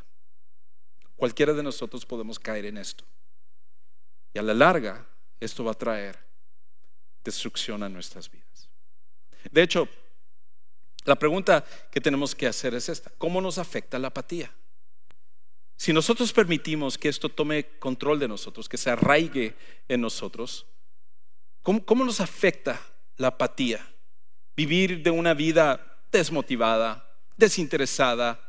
Cualquiera 1.16 1.54
de 1.54 1.64
nosotros 1.64 2.06
podemos 2.06 2.40
caer 2.40 2.66
en 2.66 2.78
esto. 2.78 3.06
Y 4.34 4.40
a 4.40 4.42
la 4.42 4.54
larga, 4.54 5.06
esto 5.40 5.64
va 5.64 5.72
a 5.72 5.76
traer 5.76 6.25
destrucción 7.26 7.84
a 7.84 7.90
nuestras 7.90 8.32
vidas. 8.32 8.70
De 9.52 9.62
hecho, 9.62 9.90
la 11.04 11.16
pregunta 11.16 11.66
que 11.92 12.00
tenemos 12.00 12.34
que 12.34 12.48
hacer 12.48 12.74
es 12.74 12.88
esta. 12.88 13.12
¿Cómo 13.18 13.42
nos 13.42 13.58
afecta 13.58 14.00
la 14.00 14.08
apatía? 14.08 14.52
Si 15.78 15.92
nosotros 15.92 16.32
permitimos 16.32 16.98
que 16.98 17.10
esto 17.10 17.30
tome 17.30 17.78
control 17.80 18.20
de 18.20 18.28
nosotros, 18.28 18.70
que 18.70 18.78
se 18.78 18.90
arraigue 18.90 19.56
en 19.88 20.02
nosotros, 20.02 20.66
¿cómo, 21.62 22.06
nos 22.06 22.22
afecta 22.22 22.82
la 23.18 23.28
apatía? 23.28 23.86
Vivir 24.56 25.04
de 25.04 25.12
una 25.12 25.34
vida 25.34 26.00
desmotivada, 26.12 27.14
desinteresada 27.36 28.40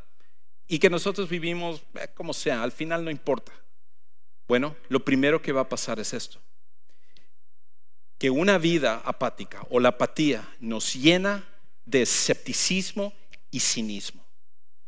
y 0.68 0.78
que 0.78 0.88
nosotros 0.88 1.28
vivimos 1.28 1.82
eh, 1.94 2.08
como 2.14 2.32
sea, 2.32 2.62
al 2.62 2.72
final 2.72 3.04
no 3.04 3.10
importa. 3.10 3.52
Bueno, 4.46 4.76
lo 4.88 5.04
primero 5.04 5.42
que 5.42 5.52
va 5.52 5.62
a 5.62 5.68
pasar 5.68 5.98
es 5.98 6.14
esto, 6.14 6.40
que 8.18 8.30
una 8.30 8.58
vida 8.58 9.02
apática 9.04 9.66
o 9.70 9.80
la 9.80 9.90
apatía 9.90 10.48
nos 10.60 10.94
llena 10.94 11.44
de 11.84 12.02
escepticismo 12.02 13.12
y 13.50 13.60
cinismo. 13.60 14.24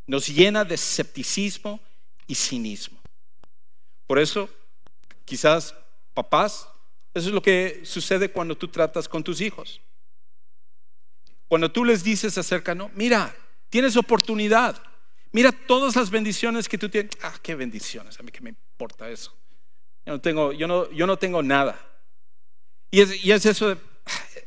Nos 0.06 0.26
llena 0.28 0.64
de 0.64 0.74
escepticismo 0.74 1.80
y 2.26 2.34
cinismo. 2.34 2.98
Por 4.06 4.18
eso, 4.18 4.48
quizás 5.24 5.74
papás, 6.14 6.68
eso 7.14 7.28
es 7.28 7.34
lo 7.34 7.42
que 7.42 7.82
sucede 7.84 8.30
cuando 8.30 8.56
tú 8.56 8.68
tratas 8.68 9.08
con 9.08 9.22
tus 9.22 9.40
hijos. 9.40 9.80
Cuando 11.46 11.70
tú 11.70 11.84
les 11.84 12.02
dices 12.02 12.36
acerca, 12.38 12.74
no, 12.74 12.90
mira, 12.94 13.34
tienes 13.68 13.96
oportunidad. 13.96 14.82
Mira 15.32 15.52
todas 15.52 15.96
las 15.96 16.10
bendiciones 16.10 16.68
que 16.68 16.78
tú 16.78 16.88
tienes. 16.88 17.12
Ah, 17.22 17.34
qué 17.42 17.54
bendiciones, 17.54 18.18
a 18.18 18.22
mí 18.22 18.30
que 18.30 18.40
me 18.40 18.50
importa 18.50 19.10
eso. 19.10 19.34
Yo 20.06 20.12
no 20.14 20.20
tengo, 20.20 20.52
yo 20.52 20.66
no, 20.66 20.90
yo 20.90 21.06
no 21.06 21.18
tengo 21.18 21.42
nada. 21.42 21.78
Y 22.90 23.00
es, 23.00 23.24
y 23.24 23.32
es 23.32 23.44
eso 23.46 23.76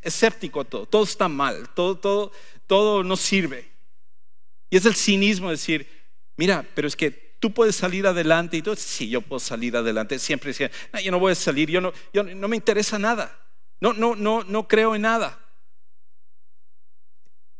escéptico 0.01 0.65
todo, 0.65 0.85
todo 0.87 1.03
está 1.03 1.27
mal, 1.27 1.69
todo, 1.75 1.97
todo, 1.97 2.31
todo 2.67 3.03
no 3.03 3.15
sirve. 3.15 3.69
Y 4.69 4.77
es 4.77 4.85
el 4.85 4.95
cinismo 4.95 5.51
decir, 5.51 5.87
mira, 6.37 6.65
pero 6.73 6.87
es 6.87 6.95
que 6.95 7.11
tú 7.11 7.53
puedes 7.53 7.75
salir 7.75 8.07
adelante 8.07 8.57
y 8.57 8.61
tú, 8.61 8.75
sí, 8.75 9.09
yo 9.09 9.21
puedo 9.21 9.39
salir 9.39 9.75
adelante. 9.75 10.17
Siempre 10.17 10.49
decía, 10.49 10.71
no, 10.93 10.99
yo 10.99 11.11
no 11.11 11.19
voy 11.19 11.33
a 11.33 11.35
salir, 11.35 11.69
yo 11.69 11.81
no, 11.81 11.91
yo 12.13 12.23
no 12.23 12.47
me 12.47 12.55
interesa 12.55 12.97
nada. 12.97 13.37
No, 13.79 13.93
no, 13.93 14.15
no, 14.15 14.43
no 14.43 14.67
creo 14.67 14.95
en 14.95 15.01
nada. 15.01 15.39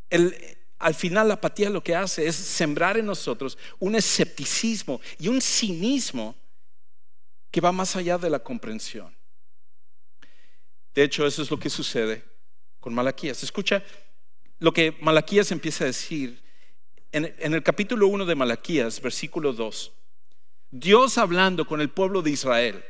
El, 0.10 0.36
al 0.80 0.96
final 0.96 1.28
la 1.28 1.36
apatía 1.36 1.70
lo 1.70 1.84
que 1.84 1.96
hace 1.96 2.28
es 2.28 2.36
sembrar 2.36 2.98
en 2.98 3.06
nosotros 3.06 3.58
un 3.80 3.96
escepticismo 3.96 5.02
y 5.20 5.28
un 5.28 5.42
cinismo 5.42 6.36
que 7.52 7.62
va 7.62 7.72
más 7.72 7.96
allá 7.96 8.18
de 8.18 8.30
la 8.30 8.40
comprensión. 8.40 9.16
De 10.94 11.04
hecho, 11.04 11.26
eso 11.26 11.42
es 11.42 11.52
lo 11.52 11.60
que 11.60 11.70
sucede 11.70 12.24
con 12.80 12.94
Malaquías. 12.94 13.44
Escucha 13.44 13.84
lo 14.60 14.74
que 14.74 14.98
Malaquías 15.02 15.52
empieza 15.52 15.86
a 15.86 15.88
decir 15.88 16.42
en, 17.12 17.54
el 17.54 17.64
capítulo 17.64 18.08
1 18.08 18.26
de 18.26 18.36
Malaquías, 18.36 19.02
versículo 19.02 19.54
2, 19.54 19.92
Dios 20.72 21.18
hablando 21.18 21.66
con 21.66 21.82
el 21.82 21.90
pueblo 21.90 22.22
de 22.22 22.32
Israel, 22.32 22.84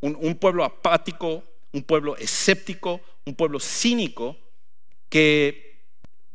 un, 0.00 0.34
pueblo 0.34 0.64
apático, 0.64 1.44
un 1.72 1.82
pueblo 1.84 2.16
escéptico, 2.16 3.00
un 3.24 3.34
pueblo 3.34 3.60
cínico, 3.60 4.36
que 5.08 5.84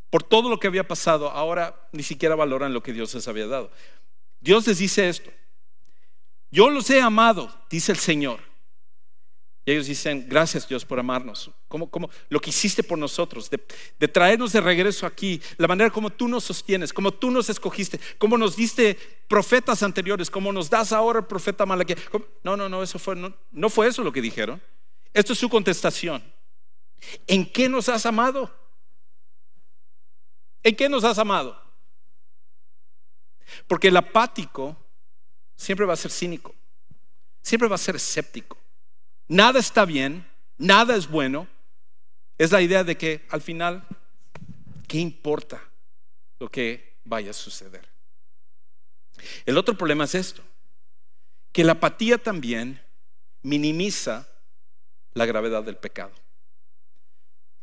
por 0.09 0.23
todo 0.23 0.49
lo 0.49 0.59
que 0.59 0.67
había 0.67 0.87
pasado, 0.87 1.29
ahora 1.29 1.89
ni 1.91 2.03
siquiera 2.03 2.35
valoran 2.35 2.73
lo 2.73 2.81
que 2.81 2.93
Dios 2.93 3.13
les 3.13 3.27
había 3.27 3.47
dado. 3.47 3.69
Dios 4.39 4.65
les 4.65 4.77
dice 4.77 5.09
esto, 5.09 5.29
yo 6.51 6.69
los 6.69 6.89
he 6.89 7.01
amado, 7.01 7.53
dice 7.69 7.91
el 7.91 7.99
Señor, 7.99 8.39
y 9.69 9.71
ellos 9.71 9.85
dicen, 9.85 10.25
gracias 10.27 10.67
Dios 10.67 10.83
por 10.83 10.99
amarnos. 10.99 11.51
Como, 11.67 11.91
como 11.91 12.09
lo 12.29 12.39
que 12.39 12.49
hiciste 12.49 12.81
por 12.81 12.97
nosotros, 12.97 13.51
de, 13.51 14.07
traernos 14.07 14.51
de 14.51 14.61
regreso 14.61 15.05
aquí, 15.05 15.39
la 15.57 15.67
manera 15.67 15.91
como 15.91 16.09
tú 16.09 16.27
nos 16.27 16.43
sostienes, 16.43 16.91
como 16.91 17.13
tú 17.13 17.29
nos 17.29 17.51
escogiste, 17.51 17.99
como 18.17 18.35
nos 18.35 18.55
diste 18.55 18.97
profetas 19.27 19.83
anteriores, 19.83 20.31
como 20.31 20.51
nos 20.51 20.71
das 20.71 20.91
ahora 20.91 21.19
el 21.19 21.25
profeta 21.27 21.67
Malaquía. 21.67 21.97
No, 22.43 22.57
no, 22.57 22.67
no, 22.67 22.81
eso 22.81 22.97
fue, 22.97 23.15
no, 23.15 23.31
no 23.51 23.69
fue 23.69 23.87
eso 23.87 24.03
lo 24.03 24.11
que 24.11 24.23
dijeron. 24.23 24.59
Esto 25.13 25.33
es 25.33 25.39
su 25.39 25.47
contestación. 25.49 26.23
¿En 27.27 27.45
qué 27.45 27.69
nos 27.69 27.89
has 27.89 28.07
amado? 28.07 28.51
¿En 30.63 30.75
qué 30.75 30.89
nos 30.89 31.03
has 31.03 31.19
amado? 31.19 31.61
Porque 33.67 33.89
el 33.89 33.97
apático 33.97 34.75
siempre 35.55 35.85
va 35.85 35.93
a 35.93 35.95
ser 35.95 36.09
cínico, 36.09 36.55
siempre 37.43 37.69
va 37.69 37.75
a 37.75 37.77
ser 37.77 37.97
escéptico 37.97 38.58
nada 39.29 39.59
está 39.59 39.85
bien, 39.85 40.27
nada 40.57 40.95
es 40.97 41.07
bueno, 41.07 41.47
es 42.37 42.51
la 42.51 42.61
idea 42.61 42.83
de 42.83 42.97
que 42.97 43.25
al 43.29 43.41
final, 43.41 43.87
¿qué 44.87 44.97
importa 44.97 45.61
lo 46.39 46.49
que 46.49 46.97
vaya 47.05 47.31
a 47.31 47.33
suceder? 47.33 47.87
El 49.45 49.57
otro 49.57 49.77
problema 49.77 50.03
es 50.03 50.15
esto, 50.15 50.43
que 51.51 51.63
la 51.63 51.73
apatía 51.73 52.17
también 52.17 52.81
minimiza 53.41 54.27
la 55.13 55.25
gravedad 55.25 55.63
del 55.63 55.77
pecado. 55.77 56.13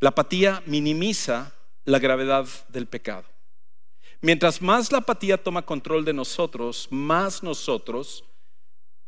La 0.01 0.11
apatía 0.11 0.63
minimiza 0.67 1.55
la 1.85 1.99
gravedad 1.99 2.47
del 2.69 2.87
pecado. 2.87 3.25
Mientras 4.21 4.61
más 4.61 4.93
la 4.93 4.99
apatía 4.99 5.43
toma 5.43 5.65
control 5.65 6.05
de 6.05 6.13
nosotros, 6.13 6.89
más 6.91 7.43
nosotros 7.43 8.25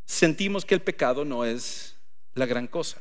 sentimos 0.06 0.64
que 0.64 0.74
el 0.74 0.82
pecado 0.82 1.24
no 1.24 1.44
es 1.44 1.97
la 2.34 2.46
gran 2.46 2.66
cosa. 2.66 3.00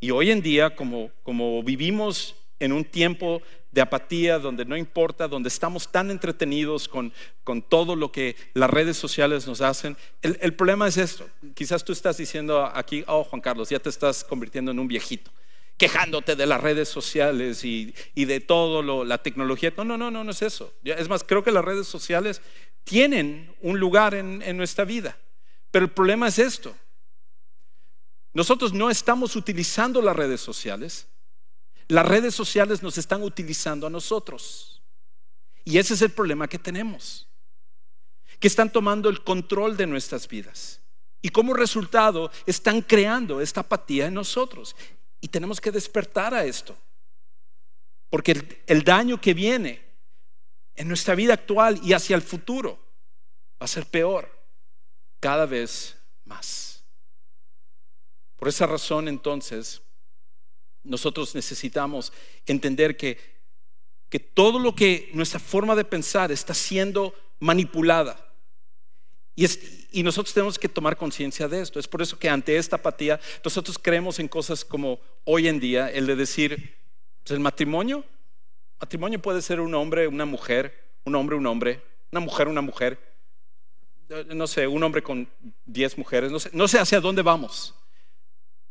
Y 0.00 0.10
hoy 0.10 0.30
en 0.30 0.42
día, 0.42 0.74
como, 0.76 1.10
como 1.22 1.62
vivimos 1.62 2.34
en 2.60 2.72
un 2.72 2.84
tiempo 2.84 3.42
de 3.72 3.80
apatía, 3.80 4.38
donde 4.38 4.64
no 4.64 4.76
importa, 4.76 5.26
donde 5.26 5.48
estamos 5.48 5.90
tan 5.90 6.10
entretenidos 6.10 6.88
con, 6.88 7.12
con 7.42 7.62
todo 7.62 7.96
lo 7.96 8.12
que 8.12 8.36
las 8.54 8.70
redes 8.70 8.96
sociales 8.96 9.46
nos 9.46 9.60
hacen, 9.60 9.96
el, 10.22 10.54
problema 10.54 10.86
es 10.86 10.96
esto. 10.96 11.28
Quizás 11.54 11.84
tú 11.84 11.92
estás 11.92 12.16
diciendo 12.16 12.64
aquí, 12.64 13.02
oh 13.06 13.24
Juan 13.24 13.42
Carlos, 13.42 13.70
ya 13.70 13.80
te 13.80 13.88
estás 13.88 14.22
convirtiendo 14.22 14.70
en 14.70 14.78
un 14.78 14.86
viejito, 14.86 15.32
quejándote 15.76 16.36
de 16.36 16.46
las 16.46 16.60
redes 16.60 16.88
sociales 16.88 17.64
y, 17.64 17.94
de 18.14 18.40
todo 18.40 18.82
lo, 18.82 19.04
la 19.04 19.18
tecnología. 19.18 19.72
No, 19.76 19.84
no, 19.84 19.98
no, 19.98 20.10
no, 20.10 20.22
no 20.22 20.30
es 20.30 20.42
eso. 20.42 20.72
Es 20.84 21.08
más, 21.08 21.24
creo 21.24 21.42
que 21.42 21.50
las 21.50 21.64
redes 21.64 21.88
sociales 21.88 22.40
tienen 22.84 23.52
un 23.60 23.80
lugar 23.80 24.14
en, 24.14 24.40
en 24.42 24.56
nuestra 24.56 24.84
vida. 24.84 25.16
Pero 25.72 25.86
el 25.86 25.90
problema 25.90 26.28
es 26.28 26.38
esto. 26.38 26.76
Nosotros 28.34 28.72
no 28.72 28.90
estamos 28.90 29.36
utilizando 29.36 30.02
las 30.02 30.14
redes 30.14 30.40
sociales. 30.40 31.06
Las 31.88 32.06
redes 32.06 32.34
sociales 32.34 32.82
nos 32.82 32.98
están 32.98 33.22
utilizando 33.22 33.86
a 33.86 33.90
nosotros. 33.90 34.82
Y 35.64 35.78
ese 35.78 35.94
es 35.94 36.02
el 36.02 36.10
problema 36.10 36.48
que 36.48 36.58
tenemos. 36.58 37.28
Que 38.40 38.48
están 38.48 38.70
tomando 38.70 39.08
el 39.08 39.22
control 39.22 39.76
de 39.76 39.86
nuestras 39.86 40.26
vidas. 40.26 40.80
Y 41.22 41.30
como 41.30 41.54
resultado 41.54 42.30
están 42.44 42.82
creando 42.82 43.40
esta 43.40 43.60
apatía 43.60 44.06
en 44.06 44.14
nosotros. 44.14 44.74
Y 45.20 45.28
tenemos 45.28 45.60
que 45.60 45.70
despertar 45.70 46.34
a 46.34 46.44
esto. 46.44 46.76
Porque 48.10 48.62
el, 48.66 48.84
daño 48.84 49.20
que 49.20 49.32
viene 49.32 49.82
en 50.74 50.88
nuestra 50.88 51.14
vida 51.14 51.34
actual 51.34 51.80
y 51.82 51.92
hacia 51.92 52.16
el 52.16 52.22
futuro 52.22 52.78
va 53.60 53.64
a 53.64 53.68
ser 53.68 53.86
peor 53.86 54.30
cada 55.20 55.46
vez 55.46 55.96
más. 56.24 56.73
Por 58.36 58.48
esa 58.48 58.66
razón, 58.66 59.08
entonces, 59.08 59.82
nosotros 60.82 61.34
necesitamos 61.34 62.12
entender 62.46 62.96
que, 62.96 63.18
que 64.08 64.20
todo 64.20 64.58
lo 64.58 64.74
que 64.74 65.10
nuestra 65.14 65.40
forma 65.40 65.74
de 65.74 65.84
pensar 65.84 66.30
está 66.30 66.54
siendo 66.54 67.14
manipulada. 67.40 68.24
Y, 69.36 70.02
nosotros 70.02 70.32
tenemos 70.32 70.58
que 70.58 70.68
tomar 70.68 70.96
conciencia 70.96 71.48
de 71.48 71.60
esto. 71.60 71.80
Es 71.80 71.88
por 71.88 72.02
eso 72.02 72.18
que 72.18 72.28
ante 72.28 72.56
esta 72.56 72.76
apatía, 72.76 73.20
nosotros 73.44 73.78
creemos 73.80 74.18
en 74.20 74.28
cosas 74.28 74.64
como 74.64 75.00
hoy 75.24 75.48
en 75.48 75.58
día, 75.58 75.90
el 75.90 76.06
de 76.06 76.14
decir, 76.14 76.76
pues, 77.22 77.32
el 77.32 77.40
matrimonio, 77.40 78.04
matrimonio 78.80 79.20
puede 79.20 79.42
ser 79.42 79.60
un 79.60 79.74
hombre, 79.74 80.06
una 80.06 80.24
mujer, 80.24 80.92
un 81.04 81.14
hombre, 81.16 81.36
un 81.36 81.46
hombre, 81.46 81.82
una 82.12 82.20
mujer, 82.20 82.48
una 82.48 82.60
mujer, 82.60 82.98
no 84.28 84.46
sé, 84.46 84.66
un 84.66 84.82
hombre 84.82 85.02
con 85.02 85.28
diez 85.64 85.98
mujeres, 85.98 86.30
no 86.30 86.38
sé, 86.38 86.50
no 86.52 86.68
sé 86.68 86.78
hacia 86.78 87.00
dónde 87.00 87.22
vamos. 87.22 87.74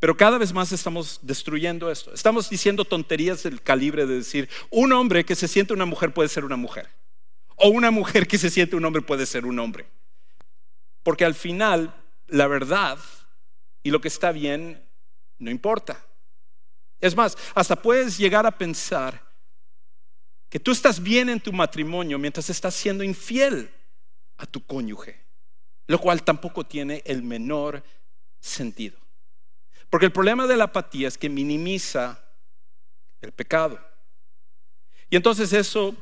Pero 0.04 0.18
cada 0.18 0.38
vez 0.38 0.52
más 0.52 0.70
estamos 0.74 1.22
destruyendo 1.22 1.90
esto. 1.90 2.14
Estamos 2.14 2.50
diciendo 2.50 2.84
tonterías 2.84 3.44
del 3.44 3.62
calibre 3.62 4.06
de 4.06 4.16
decir, 4.16 4.50
un 4.70 4.92
hombre 4.92 5.24
que 5.24 5.34
se 5.34 5.48
siente 5.48 5.72
una 5.72 5.86
mujer 5.86 6.14
puede 6.14 6.28
ser 6.28 6.44
una 6.44 6.58
mujer. 6.58 6.90
O 7.56 7.70
una 7.70 7.90
mujer 7.90 8.28
que 8.28 8.38
se 8.38 8.50
siente 8.50 8.76
un 8.76 8.84
hombre 8.84 9.02
puede 9.02 9.26
ser 9.26 9.46
un 9.46 9.58
hombre. 9.60 9.86
Porque 11.04 11.24
al 11.24 11.34
final, 11.34 11.96
la 12.28 12.48
verdad 12.48 13.00
y 13.82 13.92
lo 13.92 14.02
que 14.02 14.10
está 14.10 14.34
bien 14.34 14.86
no 15.40 15.50
importa. 15.50 16.06
Es 17.00 17.16
más, 17.16 17.38
hasta 17.56 17.82
puedes 17.82 18.18
llegar 18.18 18.46
a 18.46 18.58
pensar 18.58 19.24
que 20.50 20.60
tú 20.60 20.72
estás 20.72 21.02
bien 21.02 21.30
en 21.30 21.40
tu 21.40 21.54
matrimonio 21.54 22.20
mientras 22.20 22.50
estás 22.50 22.76
siendo 22.76 23.06
infiel 23.06 23.72
a 24.36 24.46
tu 24.48 24.66
cónyuge, 24.66 25.24
lo 25.88 25.98
cual 25.98 26.24
tampoco 26.24 26.66
tiene 26.66 27.02
el 27.06 27.24
menor 27.24 27.82
sentido. 28.42 29.03
Porque 29.94 30.08
el 30.08 30.12
problema 30.12 30.48
de 30.48 30.58
la 30.58 30.64
apatía 30.64 31.08
es 31.08 31.20
que 31.20 31.30
minimiza 31.30 32.20
el 33.22 33.32
pecado. 33.32 33.80
Y 35.08 35.16
entonces 35.16 35.54
eso 35.54 35.96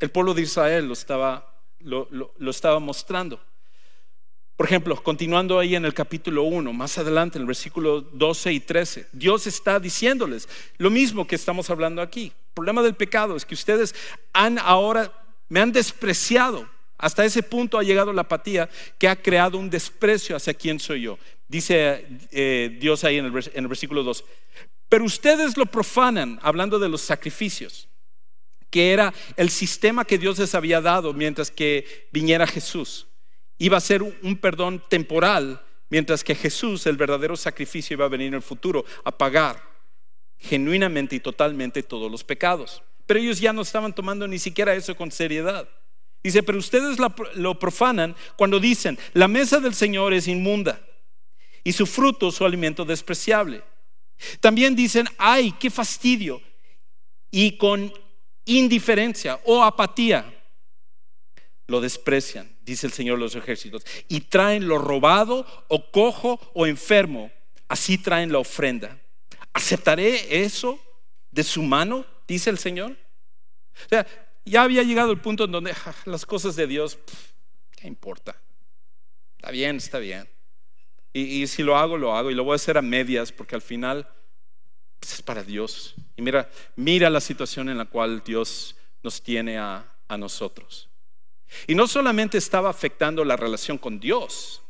el 0.00 0.10
pueblo 0.10 0.32
de 0.32 0.40
Israel 0.40 0.86
lo 0.86 0.94
estaba, 0.94 1.62
lo, 1.80 2.08
estaba 2.48 2.78
mostrando. 2.78 3.38
Por 4.56 4.64
ejemplo, 4.64 4.96
continuando 5.02 5.58
ahí 5.58 5.74
en 5.74 5.84
el 5.84 5.92
capítulo 5.92 6.44
1, 6.44 6.72
más 6.72 6.96
adelante 6.96 7.36
en 7.36 7.42
el 7.42 7.48
versículo 7.48 8.00
12 8.00 8.50
y 8.50 8.60
13, 8.60 9.08
Dios 9.12 9.46
está 9.46 9.78
diciéndoles 9.78 10.48
lo 10.78 10.88
mismo 10.88 11.26
que 11.26 11.36
estamos 11.36 11.68
hablando 11.68 12.00
aquí. 12.00 12.32
El 12.32 12.54
problema 12.54 12.80
del 12.80 12.94
pecado 12.94 13.36
es 13.36 13.44
que 13.44 13.52
ustedes 13.52 13.94
han 14.32 14.58
ahora, 14.58 15.12
me 15.50 15.60
han 15.60 15.70
despreciado. 15.70 16.66
Hasta 16.98 17.24
ese 17.24 17.42
punto 17.42 17.78
ha 17.78 17.84
llegado 17.84 18.12
la 18.12 18.22
apatía 18.22 18.68
que 18.98 19.08
ha 19.08 19.16
creado 19.16 19.56
un 19.56 19.70
desprecio 19.70 20.36
hacia 20.36 20.52
quién 20.52 20.80
soy 20.80 21.02
yo. 21.02 21.18
Dice 21.46 22.04
eh, 22.32 22.76
Dios 22.80 23.04
ahí 23.04 23.18
en 23.18 23.26
el, 23.26 23.50
en 23.54 23.64
el 23.64 23.68
versículo 23.68 24.02
2. 24.02 24.24
Pero 24.88 25.04
ustedes 25.04 25.56
lo 25.56 25.66
profanan, 25.66 26.38
hablando 26.42 26.78
de 26.78 26.88
los 26.88 27.00
sacrificios, 27.00 27.88
que 28.70 28.92
era 28.92 29.14
el 29.36 29.50
sistema 29.50 30.04
que 30.04 30.18
Dios 30.18 30.38
les 30.38 30.54
había 30.54 30.80
dado 30.80 31.12
mientras 31.12 31.50
que 31.50 32.08
viniera 32.10 32.46
Jesús. 32.46 33.06
Iba 33.58 33.76
a 33.78 33.82
ser 33.82 34.02
un 34.02 34.36
perdón 34.36 34.82
temporal, 34.88 35.62
mientras 35.90 36.24
que 36.24 36.34
Jesús, 36.34 36.86
el 36.86 36.96
verdadero 36.96 37.36
sacrificio, 37.36 37.94
iba 37.94 38.06
a 38.06 38.08
venir 38.08 38.28
en 38.28 38.34
el 38.34 38.42
futuro 38.42 38.84
a 39.04 39.16
pagar 39.16 39.62
genuinamente 40.38 41.16
y 41.16 41.20
totalmente 41.20 41.82
todos 41.82 42.10
los 42.10 42.24
pecados. 42.24 42.82
Pero 43.06 43.20
ellos 43.20 43.40
ya 43.40 43.52
no 43.52 43.62
estaban 43.62 43.94
tomando 43.94 44.28
ni 44.28 44.38
siquiera 44.38 44.74
eso 44.74 44.96
con 44.96 45.10
seriedad. 45.10 45.68
Dice, 46.28 46.42
pero 46.42 46.58
ustedes 46.58 46.98
lo 47.36 47.58
profanan 47.58 48.14
cuando 48.36 48.60
dicen, 48.60 48.98
la 49.14 49.28
mesa 49.28 49.60
del 49.60 49.74
Señor 49.74 50.12
es 50.12 50.28
inmunda 50.28 50.78
y 51.64 51.72
su 51.72 51.86
fruto 51.86 52.30
su 52.30 52.44
alimento 52.44 52.84
despreciable. 52.84 53.62
También 54.38 54.76
dicen, 54.76 55.08
ay, 55.16 55.52
qué 55.52 55.70
fastidio. 55.70 56.42
Y 57.30 57.56
con 57.56 57.90
indiferencia 58.44 59.40
o 59.46 59.64
apatía 59.64 60.30
lo 61.66 61.80
desprecian, 61.80 62.54
dice 62.60 62.86
el 62.86 62.92
Señor 62.92 63.18
los 63.18 63.34
ejércitos, 63.34 63.86
y 64.06 64.20
traen 64.20 64.68
lo 64.68 64.76
robado 64.76 65.46
o 65.68 65.90
cojo 65.90 66.38
o 66.52 66.66
enfermo, 66.66 67.32
así 67.68 67.96
traen 67.96 68.32
la 68.32 68.38
ofrenda. 68.38 69.00
¿Aceptaré 69.54 70.44
eso 70.44 70.78
de 71.30 71.42
su 71.42 71.62
mano? 71.62 72.04
Dice 72.26 72.50
el 72.50 72.58
Señor. 72.58 72.90
O 72.92 73.88
sea, 73.88 74.06
ya 74.48 74.62
había 74.62 74.82
llegado 74.82 75.12
el 75.12 75.20
punto 75.20 75.44
en 75.44 75.52
donde 75.52 75.74
las 76.04 76.26
cosas 76.26 76.56
de 76.56 76.66
Dios, 76.66 76.98
¿qué 77.72 77.86
importa? 77.88 78.40
Está 79.36 79.50
bien, 79.50 79.76
está 79.76 79.98
bien. 79.98 80.28
Y, 81.12 81.46
si 81.46 81.62
lo 81.62 81.76
hago, 81.76 81.96
lo 81.96 82.14
hago. 82.14 82.30
Y 82.30 82.34
lo 82.34 82.44
voy 82.44 82.52
a 82.52 82.56
hacer 82.56 82.76
a 82.78 82.82
medias 82.82 83.32
porque 83.32 83.54
al 83.54 83.62
final 83.62 84.08
pues, 85.00 85.14
es 85.14 85.22
para 85.22 85.42
Dios. 85.42 85.94
Y 86.16 86.22
mira, 86.22 86.48
mira 86.76 87.10
la 87.10 87.20
situación 87.20 87.68
en 87.68 87.78
la 87.78 87.86
cual 87.86 88.22
Dios 88.24 88.76
nos 89.02 89.22
tiene 89.22 89.58
a 89.58 89.84
nosotros. 90.18 90.88
Y 91.66 91.74
no 91.74 91.86
solamente 91.86 92.38
estaba 92.38 92.70
afectando 92.70 93.24
la 93.24 93.36
relación 93.36 93.78
con 93.78 93.98
Dios, 93.98 94.62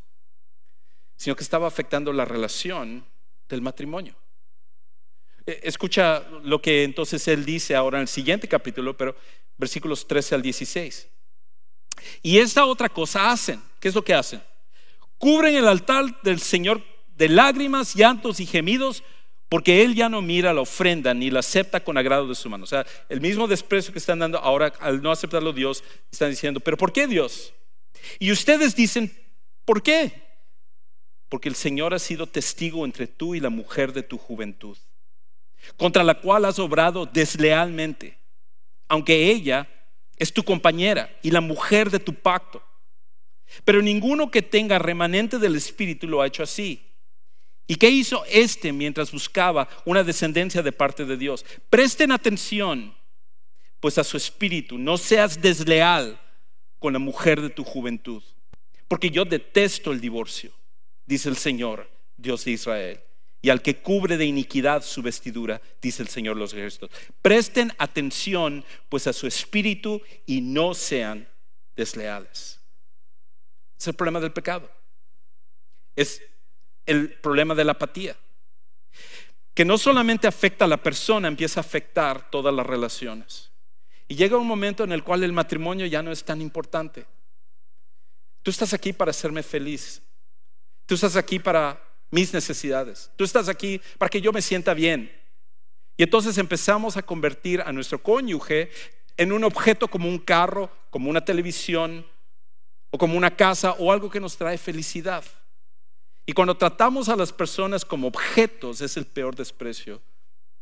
sino 1.16 1.34
que 1.34 1.42
estaba 1.42 1.66
afectando 1.66 2.12
la 2.12 2.24
relación 2.24 3.04
del 3.48 3.62
matrimonio. 3.62 4.14
E, 5.48 5.60
escucha 5.62 6.22
lo 6.44 6.60
que 6.60 6.84
entonces 6.84 7.26
él 7.26 7.46
dice 7.46 7.74
ahora 7.74 7.96
en 7.96 8.02
el 8.02 8.08
siguiente 8.08 8.46
capítulo, 8.46 8.94
pero 8.94 9.16
versículos 9.56 10.06
13 10.06 10.34
al 10.34 10.42
16. 10.42 11.08
Y 12.22 12.38
esta 12.38 12.66
otra 12.66 12.90
cosa 12.90 13.30
hacen. 13.30 13.62
¿Qué 13.80 13.88
es 13.88 13.94
lo 13.94 14.04
que 14.04 14.12
hacen? 14.12 14.42
Cubren 15.16 15.56
el 15.56 15.66
altar 15.66 16.20
del 16.22 16.38
Señor 16.40 16.82
de 17.16 17.30
lágrimas, 17.30 17.94
llantos 17.94 18.40
y 18.40 18.46
gemidos, 18.46 19.02
porque 19.48 19.82
Él 19.82 19.94
ya 19.94 20.10
no 20.10 20.20
mira 20.20 20.52
la 20.52 20.60
ofrenda 20.60 21.14
ni 21.14 21.30
la 21.30 21.40
acepta 21.40 21.82
con 21.82 21.96
agrado 21.96 22.28
de 22.28 22.34
su 22.34 22.50
mano. 22.50 22.64
O 22.64 22.66
sea, 22.66 22.86
el 23.08 23.22
mismo 23.22 23.48
desprecio 23.48 23.92
que 23.92 23.98
están 23.98 24.18
dando 24.18 24.38
ahora 24.38 24.74
al 24.80 25.00
no 25.00 25.10
aceptarlo 25.10 25.54
Dios, 25.54 25.82
están 26.12 26.28
diciendo, 26.28 26.60
pero 26.60 26.76
¿por 26.76 26.92
qué 26.92 27.06
Dios? 27.06 27.54
Y 28.18 28.30
ustedes 28.30 28.76
dicen, 28.76 29.10
¿por 29.64 29.82
qué? 29.82 30.12
Porque 31.30 31.48
el 31.48 31.54
Señor 31.54 31.94
ha 31.94 31.98
sido 31.98 32.26
testigo 32.26 32.84
entre 32.84 33.06
tú 33.06 33.34
y 33.34 33.40
la 33.40 33.48
mujer 33.48 33.94
de 33.94 34.02
tu 34.02 34.18
juventud, 34.18 34.76
contra 35.76 36.04
la 36.04 36.14
cual 36.14 36.44
has 36.44 36.58
obrado 36.58 37.06
deslealmente, 37.06 38.18
aunque 38.88 39.30
ella 39.30 39.68
es 40.16 40.32
tu 40.32 40.42
compañera 40.42 41.10
y 41.22 41.30
la 41.30 41.40
mujer 41.40 41.90
de 41.90 41.98
tu 41.98 42.14
pacto. 42.14 42.62
Pero 43.64 43.80
ninguno 43.80 44.30
que 44.30 44.42
tenga 44.42 44.78
remanente 44.78 45.38
del 45.38 45.56
Espíritu 45.56 46.06
lo 46.06 46.20
ha 46.20 46.26
hecho 46.26 46.42
así. 46.42 46.84
¿Y 47.66 47.76
qué 47.76 47.90
hizo 47.90 48.24
este 48.26 48.72
mientras 48.72 49.12
buscaba 49.12 49.68
una 49.84 50.02
descendencia 50.02 50.62
de 50.62 50.72
parte 50.72 51.04
de 51.04 51.16
Dios? 51.16 51.44
Presten 51.68 52.12
atención, 52.12 52.94
pues 53.78 53.98
a 53.98 54.04
su 54.04 54.16
espíritu, 54.16 54.78
no 54.78 54.96
seas 54.96 55.40
desleal 55.40 56.18
con 56.78 56.94
la 56.94 56.98
mujer 56.98 57.42
de 57.42 57.50
tu 57.50 57.64
juventud, 57.64 58.22
porque 58.88 59.10
yo 59.10 59.24
detesto 59.24 59.92
el 59.92 60.00
divorcio, 60.00 60.50
dice 61.04 61.28
el 61.28 61.36
Señor, 61.36 61.90
Dios 62.16 62.44
de 62.44 62.52
Israel. 62.52 63.00
Y 63.40 63.50
al 63.50 63.62
que 63.62 63.76
cubre 63.76 64.16
de 64.16 64.24
iniquidad 64.24 64.82
su 64.82 65.00
vestidura, 65.00 65.60
dice 65.80 66.02
el 66.02 66.08
Señor 66.08 66.36
los 66.36 66.52
ejércitos. 66.52 66.90
Presten 67.22 67.72
atención 67.78 68.64
pues 68.88 69.06
a 69.06 69.12
su 69.12 69.26
espíritu 69.26 70.02
y 70.26 70.40
no 70.40 70.74
sean 70.74 71.28
desleales. 71.76 72.60
Es 73.78 73.86
el 73.86 73.94
problema 73.94 74.18
del 74.20 74.32
pecado. 74.32 74.70
Es 75.94 76.20
el 76.84 77.12
problema 77.14 77.54
de 77.54 77.64
la 77.64 77.72
apatía, 77.72 78.16
que 79.52 79.64
no 79.64 79.76
solamente 79.76 80.26
afecta 80.26 80.64
a 80.64 80.68
la 80.68 80.82
persona, 80.82 81.28
empieza 81.28 81.60
a 81.60 81.62
afectar 81.62 82.30
todas 82.30 82.54
las 82.54 82.66
relaciones. 82.66 83.50
Y 84.08 84.14
llega 84.14 84.38
un 84.38 84.46
momento 84.46 84.84
en 84.84 84.92
el 84.92 85.04
cual 85.04 85.22
el 85.22 85.32
matrimonio 85.32 85.86
ya 85.86 86.02
no 86.02 86.10
es 86.10 86.24
tan 86.24 86.40
importante. 86.40 87.04
Tú 88.42 88.50
estás 88.50 88.72
aquí 88.72 88.94
para 88.94 89.10
hacerme 89.10 89.42
feliz. 89.42 90.00
Tú 90.86 90.94
estás 90.94 91.16
aquí 91.16 91.38
para 91.38 91.78
mis 92.10 92.32
necesidades. 92.32 93.10
Tú 93.16 93.24
estás 93.24 93.48
aquí 93.48 93.80
para 93.98 94.08
que 94.08 94.20
yo 94.20 94.32
me 94.32 94.42
sienta 94.42 94.74
bien. 94.74 95.12
Y 95.96 96.04
entonces 96.04 96.38
empezamos 96.38 96.96
a 96.96 97.02
convertir 97.02 97.60
a 97.60 97.72
nuestro 97.72 98.02
cónyuge 98.02 98.70
en 99.16 99.32
un 99.32 99.44
objeto 99.44 99.88
como 99.88 100.08
un 100.08 100.18
carro, 100.18 100.70
como 100.90 101.10
una 101.10 101.24
televisión 101.24 102.06
o 102.90 102.98
como 102.98 103.16
una 103.16 103.34
casa 103.34 103.72
o 103.72 103.92
algo 103.92 104.08
que 104.08 104.20
nos 104.20 104.36
trae 104.36 104.56
felicidad. 104.58 105.24
Y 106.24 106.32
cuando 106.32 106.56
tratamos 106.56 107.08
a 107.08 107.16
las 107.16 107.32
personas 107.32 107.84
como 107.84 108.08
objetos 108.08 108.80
es 108.80 108.96
el 108.96 109.06
peor 109.06 109.34
desprecio 109.34 110.00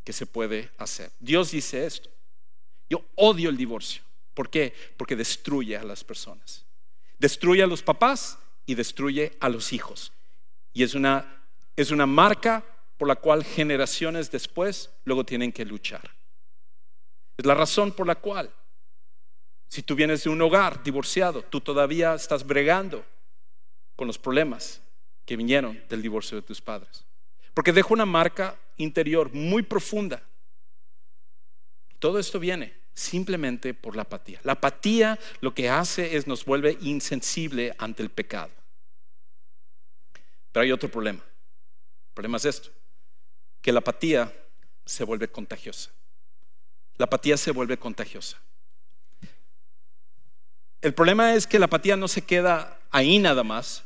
que 0.04 0.12
se 0.12 0.24
puede 0.24 0.70
hacer. 0.78 1.10
Dios 1.18 1.50
dice 1.50 1.84
esto. 1.84 2.08
Yo 2.88 3.04
odio 3.16 3.50
el 3.50 3.56
divorcio. 3.56 4.02
¿Por 4.32 4.48
qué? 4.48 4.72
Porque 4.96 5.16
destruye 5.16 5.76
a 5.76 5.82
las 5.82 6.04
personas. 6.04 6.64
Destruye 7.18 7.62
a 7.62 7.66
los 7.66 7.82
papás 7.82 8.38
y 8.64 8.74
destruye 8.74 9.36
a 9.40 9.48
los 9.48 9.72
hijos. 9.72 10.12
Y 10.72 10.82
es 10.82 10.94
una, 10.94 11.35
es 11.76 11.90
una 11.90 12.06
marca 12.06 12.64
por 12.96 13.06
la 13.06 13.16
cual 13.16 13.44
generaciones 13.44 14.30
después 14.30 14.90
luego 15.04 15.24
tienen 15.24 15.52
que 15.52 15.64
luchar. 15.64 16.10
Es 17.36 17.44
la 17.44 17.54
razón 17.54 17.92
por 17.92 18.06
la 18.06 18.14
cual, 18.14 18.50
si 19.68 19.82
tú 19.82 19.94
vienes 19.94 20.24
de 20.24 20.30
un 20.30 20.40
hogar 20.40 20.82
divorciado, 20.82 21.42
tú 21.42 21.60
todavía 21.60 22.14
estás 22.14 22.46
bregando 22.46 23.04
con 23.94 24.06
los 24.06 24.18
problemas 24.18 24.80
que 25.26 25.36
vinieron 25.36 25.82
del 25.88 26.00
divorcio 26.00 26.36
de 26.36 26.42
tus 26.42 26.62
padres. 26.62 27.04
Porque 27.52 27.72
deja 27.72 27.92
una 27.92 28.06
marca 28.06 28.58
interior 28.78 29.32
muy 29.32 29.62
profunda. 29.62 30.22
Todo 31.98 32.18
esto 32.18 32.38
viene 32.38 32.74
simplemente 32.94 33.74
por 33.74 33.96
la 33.96 34.02
apatía. 34.02 34.40
La 34.44 34.52
apatía 34.52 35.18
lo 35.40 35.52
que 35.54 35.68
hace 35.68 36.16
es 36.16 36.26
nos 36.26 36.44
vuelve 36.44 36.78
insensible 36.80 37.74
ante 37.78 38.02
el 38.02 38.10
pecado. 38.10 38.52
Pero 40.52 40.62
hay 40.64 40.72
otro 40.72 40.90
problema. 40.90 41.22
El 42.16 42.22
problema 42.22 42.38
es 42.38 42.46
esto, 42.46 42.70
que 43.60 43.72
la 43.72 43.80
apatía 43.80 44.32
se 44.86 45.04
vuelve 45.04 45.28
contagiosa. 45.28 45.90
La 46.96 47.04
apatía 47.04 47.36
se 47.36 47.50
vuelve 47.50 47.76
contagiosa. 47.76 48.38
El 50.80 50.94
problema 50.94 51.34
es 51.34 51.46
que 51.46 51.58
la 51.58 51.66
apatía 51.66 51.94
no 51.94 52.08
se 52.08 52.22
queda 52.22 52.80
ahí 52.90 53.18
nada 53.18 53.44
más, 53.44 53.84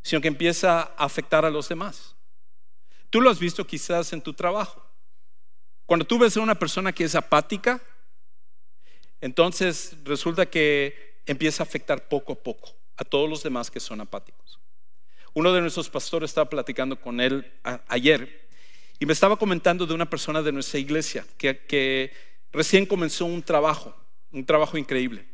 sino 0.00 0.22
que 0.22 0.28
empieza 0.28 0.80
a 0.80 1.04
afectar 1.04 1.44
a 1.44 1.50
los 1.50 1.68
demás. 1.68 2.14
Tú 3.10 3.20
lo 3.20 3.28
has 3.28 3.38
visto 3.38 3.66
quizás 3.66 4.10
en 4.14 4.22
tu 4.22 4.32
trabajo. 4.32 4.82
Cuando 5.84 6.06
tú 6.06 6.18
ves 6.18 6.34
a 6.38 6.40
una 6.40 6.58
persona 6.58 6.94
que 6.94 7.04
es 7.04 7.14
apática, 7.14 7.82
entonces 9.20 9.98
resulta 10.02 10.46
que 10.46 11.20
empieza 11.26 11.62
a 11.62 11.66
afectar 11.66 12.08
poco 12.08 12.32
a 12.32 12.36
poco 12.36 12.74
a 12.96 13.04
todos 13.04 13.28
los 13.28 13.42
demás 13.42 13.70
que 13.70 13.80
son 13.80 14.00
apáticos. 14.00 14.58
Uno 15.36 15.52
de 15.52 15.60
nuestros 15.60 15.90
pastores 15.90 16.30
estaba 16.30 16.48
platicando 16.48 16.98
con 16.98 17.20
él 17.20 17.52
ayer 17.88 18.48
y 18.98 19.04
me 19.04 19.12
estaba 19.12 19.36
comentando 19.36 19.84
de 19.84 19.92
una 19.92 20.08
persona 20.08 20.40
de 20.40 20.50
nuestra 20.50 20.80
iglesia 20.80 21.26
que, 21.36 22.10
recién 22.52 22.86
comenzó 22.86 23.26
un 23.26 23.42
trabajo, 23.42 23.94
un 24.32 24.46
trabajo 24.46 24.78
increíble. 24.78 25.26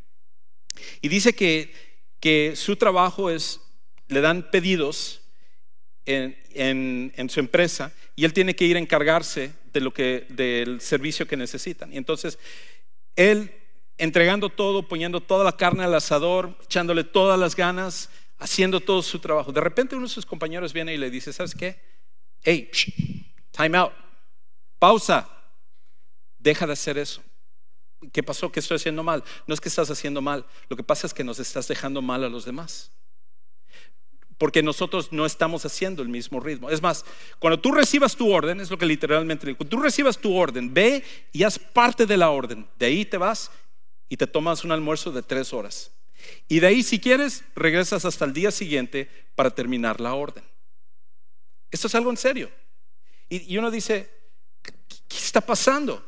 Y 1.02 1.08
dice 1.08 1.36
que, 1.36 1.72
que 2.18 2.54
su 2.56 2.74
trabajo 2.74 3.30
es, 3.30 3.60
le 4.08 4.20
dan 4.20 4.50
pedidos 4.50 5.20
en, 6.04 6.36
en, 6.52 7.12
en, 7.14 7.30
su 7.30 7.38
empresa 7.38 7.92
y 8.16 8.24
él 8.24 8.32
tiene 8.32 8.56
que 8.56 8.64
ir 8.64 8.74
a 8.74 8.80
encargarse 8.80 9.52
de 9.72 9.80
lo 9.80 9.94
que, 9.94 10.26
del 10.30 10.80
servicio 10.80 11.28
que 11.28 11.36
necesitan. 11.36 11.92
Y 11.92 11.96
entonces, 11.96 12.40
él 13.14 13.54
entregando 13.98 14.48
todo, 14.48 14.88
poniendo 14.88 15.20
toda 15.20 15.44
la 15.44 15.56
carne 15.56 15.84
al 15.84 15.94
asador, 15.94 16.58
echándole 16.64 17.04
todas 17.04 17.38
las 17.38 17.54
ganas, 17.54 18.10
haciendo 18.42 18.80
todo 18.80 19.02
su 19.02 19.20
trabajo. 19.20 19.52
De 19.52 19.60
repente 19.60 19.94
uno 19.94 20.06
de 20.06 20.12
sus 20.12 20.26
compañeros 20.26 20.72
viene 20.72 20.92
y 20.92 20.98
le 20.98 21.10
dice, 21.10 21.32
¿sabes 21.32 21.54
qué? 21.54 21.80
Hey, 22.42 22.68
time 23.52 23.78
out, 23.78 23.92
pausa, 24.80 25.28
deja 26.38 26.66
de 26.66 26.72
hacer 26.72 26.98
eso. 26.98 27.22
¿Qué 28.12 28.22
pasó? 28.22 28.50
¿Qué 28.50 28.58
estoy 28.58 28.76
haciendo 28.76 29.04
mal? 29.04 29.22
No 29.46 29.54
es 29.54 29.60
que 29.60 29.68
estás 29.68 29.88
haciendo 29.90 30.20
mal, 30.20 30.44
lo 30.68 30.76
que 30.76 30.82
pasa 30.82 31.06
es 31.06 31.14
que 31.14 31.22
nos 31.22 31.38
estás 31.38 31.68
dejando 31.68 32.02
mal 32.02 32.24
a 32.24 32.28
los 32.28 32.44
demás. 32.44 32.90
Porque 34.38 34.60
nosotros 34.60 35.12
no 35.12 35.24
estamos 35.24 35.64
haciendo 35.64 36.02
el 36.02 36.08
mismo 36.08 36.40
ritmo. 36.40 36.68
Es 36.68 36.82
más, 36.82 37.04
cuando 37.38 37.60
tú 37.60 37.70
recibas 37.70 38.16
tu 38.16 38.32
orden, 38.32 38.60
es 38.60 38.72
lo 38.72 38.78
que 38.78 38.86
literalmente 38.86 39.46
digo, 39.46 39.58
cuando 39.58 39.76
tú 39.76 39.80
recibas 39.80 40.18
tu 40.18 40.34
orden, 40.34 40.74
ve 40.74 41.04
y 41.30 41.44
haz 41.44 41.60
parte 41.60 42.06
de 42.06 42.16
la 42.16 42.30
orden. 42.30 42.66
De 42.76 42.86
ahí 42.86 43.04
te 43.04 43.18
vas 43.18 43.52
y 44.08 44.16
te 44.16 44.26
tomas 44.26 44.64
un 44.64 44.72
almuerzo 44.72 45.12
de 45.12 45.22
tres 45.22 45.52
horas. 45.52 45.92
Y 46.48 46.60
de 46.60 46.66
ahí, 46.66 46.82
si 46.82 47.00
quieres, 47.00 47.44
regresas 47.54 48.04
hasta 48.04 48.24
el 48.24 48.32
día 48.32 48.50
siguiente 48.50 49.08
para 49.34 49.50
terminar 49.50 50.00
la 50.00 50.14
orden. 50.14 50.44
Esto 51.70 51.86
es 51.86 51.94
algo 51.94 52.10
en 52.10 52.16
serio. 52.16 52.50
Y, 53.28 53.56
uno 53.56 53.70
dice, 53.70 54.10
¿qué 54.62 55.16
está 55.16 55.40
pasando? 55.40 56.06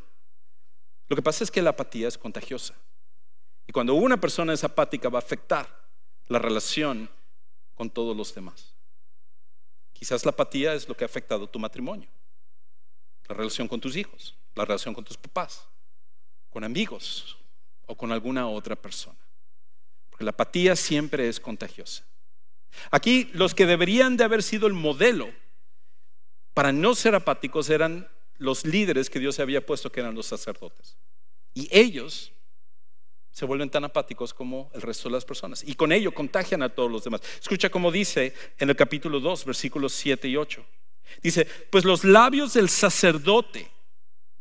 Lo 1.08 1.16
que 1.16 1.22
pasa 1.22 1.42
es 1.42 1.50
que 1.50 1.62
la 1.62 1.70
apatía 1.70 2.06
es 2.06 2.18
contagiosa. 2.18 2.74
Y 3.66 3.72
cuando 3.72 3.94
una 3.94 4.20
persona 4.20 4.52
es 4.52 4.62
apática 4.62 5.08
va 5.08 5.18
a 5.18 5.22
afectar 5.22 5.84
la 6.28 6.38
relación 6.38 7.08
con 7.74 7.88
todos 7.88 8.14
los 8.14 8.34
demás. 8.34 8.74
Quizás 9.94 10.24
la 10.26 10.32
apatía 10.32 10.74
es 10.74 10.86
lo 10.88 10.96
que 10.96 11.04
ha 11.04 11.06
afectado 11.06 11.48
tu 11.48 11.58
matrimonio, 11.58 12.08
la 13.26 13.34
relación 13.34 13.68
con 13.68 13.80
tus 13.80 13.96
hijos, 13.96 14.36
la 14.54 14.66
relación 14.66 14.92
con 14.92 15.04
tus 15.04 15.16
papás, 15.16 15.66
con 16.50 16.62
amigos 16.62 17.38
o 17.86 17.96
con 17.96 18.12
alguna 18.12 18.48
otra 18.48 18.76
persona. 18.76 19.23
Porque 20.14 20.26
la 20.26 20.30
apatía 20.30 20.76
siempre 20.76 21.28
es 21.28 21.40
contagiosa. 21.40 22.04
Aquí 22.92 23.30
los 23.32 23.52
que 23.52 23.66
deberían 23.66 24.16
de 24.16 24.22
haber 24.22 24.44
sido 24.44 24.68
el 24.68 24.72
modelo 24.72 25.28
para 26.52 26.70
no 26.70 26.94
ser 26.94 27.16
apáticos 27.16 27.68
eran 27.68 28.08
los 28.38 28.64
líderes 28.64 29.10
que 29.10 29.18
Dios 29.18 29.40
había 29.40 29.66
puesto, 29.66 29.90
que 29.90 29.98
eran 29.98 30.14
los 30.14 30.26
sacerdotes. 30.26 30.96
Y 31.52 31.68
ellos 31.76 32.32
se 33.32 33.44
vuelven 33.44 33.70
tan 33.70 33.82
apáticos 33.82 34.32
como 34.32 34.70
el 34.72 34.82
resto 34.82 35.08
de 35.08 35.14
las 35.16 35.24
personas. 35.24 35.64
Y 35.66 35.74
con 35.74 35.90
ello 35.90 36.14
contagian 36.14 36.62
a 36.62 36.68
todos 36.68 36.92
los 36.92 37.02
demás. 37.02 37.20
Escucha 37.40 37.68
cómo 37.68 37.90
dice 37.90 38.34
en 38.60 38.70
el 38.70 38.76
capítulo 38.76 39.18
2, 39.18 39.44
versículos 39.46 39.94
7 39.94 40.28
y 40.28 40.36
8. 40.36 40.64
Dice, 41.24 41.44
pues 41.70 41.84
los 41.84 42.04
labios 42.04 42.54
del 42.54 42.68
sacerdote, 42.68 43.68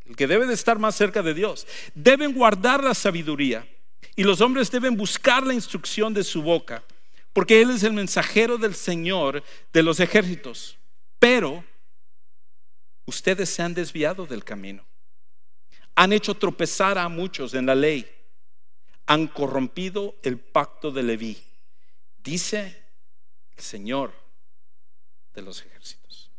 el 0.05 0.15
que 0.15 0.27
debe 0.27 0.45
de 0.45 0.53
estar 0.53 0.77
más 0.77 0.93
cerca 0.93 1.23
de 1.23 1.33
Dios, 1.33 1.65
deben 1.95 2.36
guardar 2.36 2.83
la 2.83 2.93
sabiduría. 2.93 3.67
Y 4.16 4.24
los 4.24 4.42
hombres 4.42 4.70
deben 4.72 4.96
buscar 4.96 5.46
la 5.46 5.54
instrucción 5.54 6.13
de 6.13 6.24
su 6.24 6.42
boca, 6.42 6.84
porque 7.34 7.62
Él 7.62 7.72
es 7.72 7.84
el 7.84 7.94
mensajero 7.94 8.58
del 8.58 8.76
Señor 8.76 9.44
de 9.72 9.84
los 9.84 10.00
ejércitos. 10.00 10.78
Pero 11.20 11.63
ustedes 13.06 13.50
se 13.50 13.62
han 13.62 13.74
desviado 13.74 14.26
del 14.26 14.44
camino. 14.44 14.86
Han 15.96 16.13
hecho 16.13 16.36
tropezar 16.36 16.98
a 16.98 17.08
muchos 17.10 17.54
en 17.54 17.66
la 17.66 17.76
ley. 17.76 18.10
Han 19.06 19.28
corrompido 19.28 20.16
el 20.24 20.39
pacto 20.39 20.92
de 20.92 21.04
Leví. 21.04 21.44
Dice 22.24 22.84
el 23.56 23.63
Señor 23.63 24.13
de 25.34 25.42
los 25.42 25.62
ejércitos. 25.62 26.32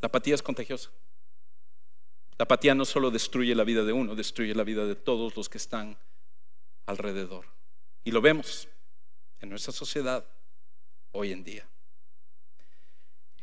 La 0.00 0.06
apatía 0.06 0.34
es 0.34 0.42
contagiosa. 0.42 0.90
La 2.38 2.44
apatía 2.44 2.74
no 2.74 2.84
solo 2.84 3.10
destruye 3.10 3.54
la 3.54 3.64
vida 3.64 3.84
de 3.84 3.92
uno, 3.92 4.14
destruye 4.14 4.54
la 4.54 4.64
vida 4.64 4.86
de 4.86 4.94
todos 4.94 5.36
los 5.36 5.48
que 5.48 5.58
están 5.58 5.98
alrededor. 6.86 7.46
Y 8.04 8.10
lo 8.10 8.20
vemos 8.20 8.68
en 9.40 9.50
nuestra 9.50 9.72
sociedad 9.72 10.26
hoy 11.12 11.32
en 11.32 11.44
día. 11.44 11.68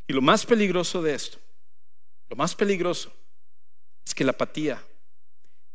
Y 0.07 0.13
lo 0.13 0.21
más 0.21 0.45
peligroso 0.45 1.01
de 1.01 1.13
esto, 1.13 1.37
lo 2.29 2.35
más 2.35 2.55
peligroso 2.55 3.13
es 4.05 4.13
que 4.13 4.23
la 4.23 4.31
apatía 4.31 4.83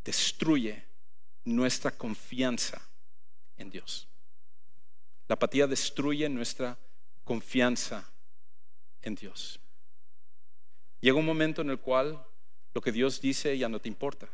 destruye 0.04 0.84
nuestra 1.44 1.92
confianza 1.92 2.82
en 3.56 3.70
Dios. 3.70 4.08
La 5.28 5.34
apatía 5.34 5.66
destruye 5.66 6.28
nuestra 6.28 6.76
confianza 7.24 8.10
en 9.02 9.14
Dios. 9.14 9.60
Llega 11.00 11.18
un 11.18 11.26
momento 11.26 11.62
en 11.62 11.70
el 11.70 11.78
cual 11.78 12.22
lo 12.74 12.80
que 12.80 12.92
Dios 12.92 13.20
dice 13.20 13.56
ya 13.56 13.68
no 13.68 13.80
te 13.80 13.88
importa. 13.88 14.28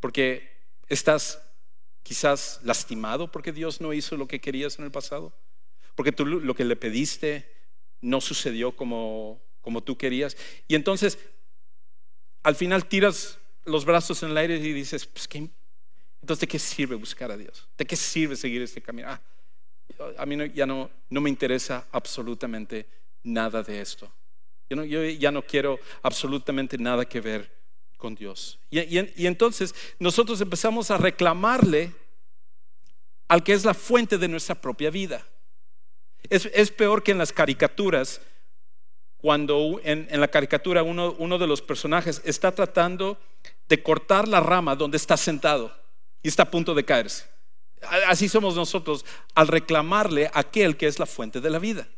Porque 0.00 0.50
estás 0.88 1.40
quizás 2.02 2.60
lastimado 2.64 3.30
porque 3.30 3.52
Dios 3.52 3.80
no 3.80 3.92
hizo 3.92 4.16
lo 4.16 4.26
que 4.26 4.40
querías 4.40 4.78
en 4.78 4.84
el 4.84 4.90
pasado. 4.90 5.32
Porque 5.94 6.12
tú 6.12 6.26
lo 6.26 6.54
que 6.54 6.64
le 6.64 6.76
pediste 6.76 7.48
no 8.00 8.20
sucedió 8.20 8.74
como, 8.76 9.40
como 9.60 9.82
tú 9.82 9.96
querías. 9.96 10.36
Y 10.66 10.74
entonces, 10.74 11.18
al 12.42 12.56
final 12.56 12.86
tiras 12.86 13.38
los 13.64 13.84
brazos 13.84 14.22
en 14.22 14.30
el 14.30 14.36
aire 14.36 14.56
y 14.56 14.72
dices, 14.72 15.06
pues, 15.06 15.28
¿qué? 15.28 15.48
entonces, 16.20 16.40
¿de 16.40 16.48
qué 16.48 16.58
sirve 16.58 16.96
buscar 16.96 17.30
a 17.30 17.36
Dios? 17.36 17.68
¿De 17.78 17.86
qué 17.86 17.96
sirve 17.96 18.36
seguir 18.36 18.62
este 18.62 18.82
camino? 18.82 19.08
Ah, 19.08 19.20
a 20.18 20.26
mí 20.26 20.36
ya 20.54 20.66
no, 20.66 20.90
no 21.10 21.20
me 21.20 21.30
interesa 21.30 21.86
absolutamente 21.92 22.86
nada 23.22 23.62
de 23.62 23.80
esto. 23.80 24.12
Yo, 24.74 25.04
ya 25.04 25.30
no 25.30 25.42
quiero 25.42 25.78
absolutamente 26.02 26.78
nada 26.78 27.04
que 27.04 27.20
ver 27.20 27.50
con 27.96 28.14
Dios. 28.14 28.58
Y, 28.70 29.26
entonces 29.26 29.74
nosotros 29.98 30.40
empezamos 30.40 30.90
a 30.90 30.98
reclamarle 30.98 31.94
al 33.28 33.44
que 33.44 33.52
es 33.52 33.64
la 33.64 33.74
fuente 33.74 34.18
de 34.18 34.28
nuestra 34.28 34.60
propia 34.60 34.90
vida. 34.90 35.26
Es, 36.28 36.70
peor 36.70 37.02
que 37.02 37.12
en 37.12 37.18
las 37.18 37.32
caricaturas, 37.32 38.20
cuando 39.18 39.80
en, 39.84 40.08
la 40.20 40.28
caricatura 40.28 40.82
uno, 40.82 41.14
uno 41.18 41.38
de 41.38 41.46
los 41.46 41.62
personajes 41.62 42.22
está 42.24 42.52
tratando 42.52 43.18
de 43.68 43.82
cortar 43.82 44.28
la 44.28 44.40
rama 44.40 44.76
donde 44.76 44.96
está 44.96 45.16
sentado 45.16 45.72
y 46.22 46.28
está 46.28 46.44
a 46.44 46.50
punto 46.50 46.74
de 46.74 46.84
caerse. 46.84 47.24
Así 48.06 48.28
somos 48.28 48.54
nosotros 48.54 49.04
al 49.34 49.48
reclamarle 49.48 50.26
a 50.26 50.40
aquel 50.40 50.76
que 50.76 50.86
es 50.86 50.98
la 50.98 51.06
fuente 51.06 51.40
de 51.40 51.50
la 51.50 51.58
vida. 51.58 51.88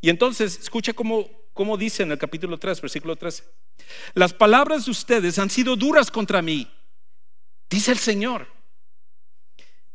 Y 0.00 0.08
entonces, 0.08 0.58
escucha 0.58 0.92
cómo, 0.92 1.28
cómo 1.52 1.76
dice 1.76 2.02
en 2.02 2.12
el 2.12 2.18
capítulo 2.18 2.58
3, 2.58 2.80
versículo 2.80 3.16
13. 3.16 3.44
Las 4.14 4.32
palabras 4.32 4.84
de 4.84 4.90
ustedes 4.90 5.38
han 5.38 5.50
sido 5.50 5.76
duras 5.76 6.10
contra 6.10 6.42
mí, 6.42 6.68
dice 7.68 7.92
el 7.92 7.98
Señor. 7.98 8.46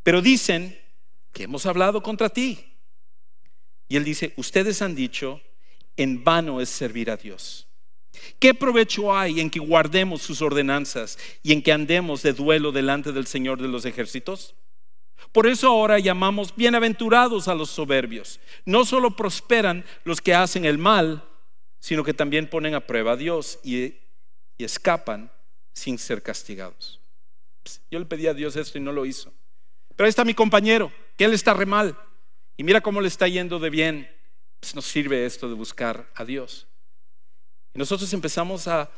Pero 0.04 0.22
dicen 0.22 0.80
que 1.34 1.44
hemos 1.44 1.66
hablado 1.66 2.04
contra 2.04 2.30
ti. 2.30 2.74
Y 3.88 3.98
él 3.98 4.04
dice, 4.04 4.34
ustedes 4.38 4.82
han 4.82 4.94
dicho, 4.96 5.42
en 5.98 6.24
vano 6.24 6.62
es 6.62 6.70
servir 6.70 7.10
a 7.10 7.18
Dios. 7.18 7.68
¿Qué 8.40 8.54
provecho 8.54 9.16
hay 9.16 9.40
en 9.40 9.50
que 9.50 9.60
guardemos 9.60 10.22
sus 10.22 10.42
ordenanzas 10.42 11.18
y 11.44 11.54
en 11.54 11.62
que 11.62 11.72
andemos 11.72 12.22
de 12.22 12.34
duelo 12.34 12.72
delante 12.72 13.12
del 13.12 13.28
Señor 13.28 13.62
de 13.62 13.68
los 13.68 13.86
ejércitos? 13.86 14.56
Por 15.32 15.48
eso 15.48 15.68
ahora 15.68 16.00
llamamos 16.00 16.56
bienaventurados 16.56 17.48
a 17.48 17.56
los 17.56 17.70
soberbios. 17.70 18.40
No 18.66 18.86
solo 18.86 19.16
prosperan 19.16 19.86
los 20.04 20.22
que 20.22 20.34
hacen 20.34 20.66
el 20.66 20.78
mal, 20.78 21.24
sino 21.86 22.04
que 22.04 22.16
también 22.16 22.50
ponen 22.50 22.74
a 22.74 22.80
prueba 22.80 23.12
a 23.12 23.16
Dios 23.16 23.60
y, 23.64 23.94
escapan 24.58 25.32
sin 25.72 26.00
ser 26.00 26.24
castigados. 26.24 27.00
Yo 27.92 28.00
le 28.00 28.06
pedí 28.06 28.26
a 28.26 28.34
Dios 28.34 28.56
esto 28.56 28.80
y 28.80 28.82
no 28.82 28.92
lo 28.92 29.06
hizo. 29.06 29.32
Pero 29.96 30.06
ahí 30.06 30.10
está 30.10 30.26
mi 30.26 30.34
compañero, 30.34 30.92
que 31.16 31.26
él 31.26 31.34
está 31.34 31.54
re 31.54 31.68
mal. 31.68 31.96
Y 32.58 32.64
mira 32.64 32.82
cómo 32.82 33.02
le 33.02 33.08
está 33.08 33.28
yendo 33.28 33.60
de 33.60 33.70
bien. 33.70 34.10
Pues 34.60 34.74
nos 34.74 34.86
sirve 34.86 35.28
esto 35.28 35.48
de 35.48 35.54
buscar 35.54 36.10
a 36.16 36.26
Dios. 36.26 36.66
Y 37.76 37.78
nosotros 37.78 38.12
empezamos 38.14 38.68
a, 38.68 38.90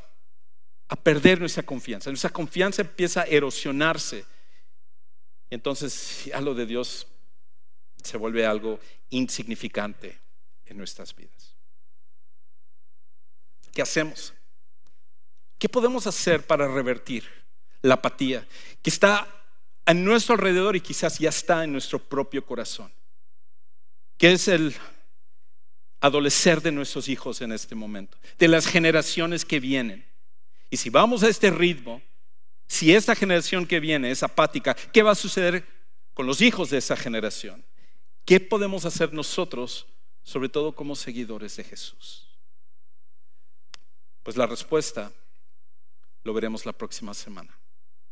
a 0.87 0.95
perder 0.95 1.41
nuestra 1.41 1.63
confianza. 1.63 2.09
Nuestra 2.09 2.29
confianza 2.29 2.83
empieza 2.83 3.23
a 3.23 3.25
erosionarse. 3.25 4.23
Y 5.49 5.55
entonces 5.55 6.31
a 6.33 6.39
lo 6.39 6.53
de 6.53 6.65
Dios 6.65 7.05
se 8.01 8.15
vuelve 8.15 8.45
algo 8.45 8.79
insignificante 9.09 10.17
en 10.65 10.77
nuestras 10.77 11.13
vidas. 11.13 11.56
¿Qué 13.77 13.83
hacemos? 13.83 14.33
¿Qué 15.59 15.69
podemos 15.69 16.07
hacer 16.07 16.41
para 16.47 16.67
revertir 16.67 17.29
la 17.83 17.93
apatía 17.93 18.43
que 18.81 18.89
está 18.89 19.27
a 19.85 19.93
nuestro 19.93 20.33
alrededor 20.33 20.75
y 20.75 20.81
quizás 20.81 21.19
ya 21.19 21.29
está 21.29 21.63
en 21.63 21.73
nuestro 21.73 21.99
propio 21.99 22.43
corazón? 22.43 22.91
¿Qué 24.17 24.31
es 24.31 24.47
el, 24.47 24.75
adolecer 25.99 26.59
de 26.63 26.71
nuestros 26.71 27.07
hijos 27.07 27.39
en 27.41 27.51
este 27.51 27.75
momento, 27.75 28.17
de 28.39 28.47
las 28.47 28.65
generaciones 28.65 29.45
que 29.45 29.59
vienen. 29.59 30.07
Y 30.71 30.77
si 30.77 30.89
vamos 30.89 31.21
a 31.21 31.29
este 31.29 31.51
ritmo, 31.51 32.01
si 32.67 32.95
esta 32.95 33.13
generación 33.13 33.67
que 33.67 33.79
viene 33.79 34.09
es 34.09 34.23
apática, 34.23 34.73
¿qué 34.73 35.03
va 35.03 35.11
a 35.11 35.15
suceder 35.15 35.67
con 36.15 36.25
los 36.25 36.41
hijos 36.41 36.71
de 36.71 36.79
esa 36.79 36.97
generación? 36.97 37.63
¿Qué 38.25 38.39
podemos 38.39 38.85
hacer 38.85 39.13
nosotros, 39.13 39.85
sobre 40.23 40.49
todo 40.49 40.73
como 40.73 40.95
seguidores 40.95 41.55
de 41.57 41.63
Jesús? 41.63 42.26
Pues 44.27 44.35
la 44.35 44.45
respuesta 44.45 45.09
lo 46.25 46.33
veremos 46.33 46.65
la 46.65 46.73
próxima 46.73 47.13
semana. 47.13 47.49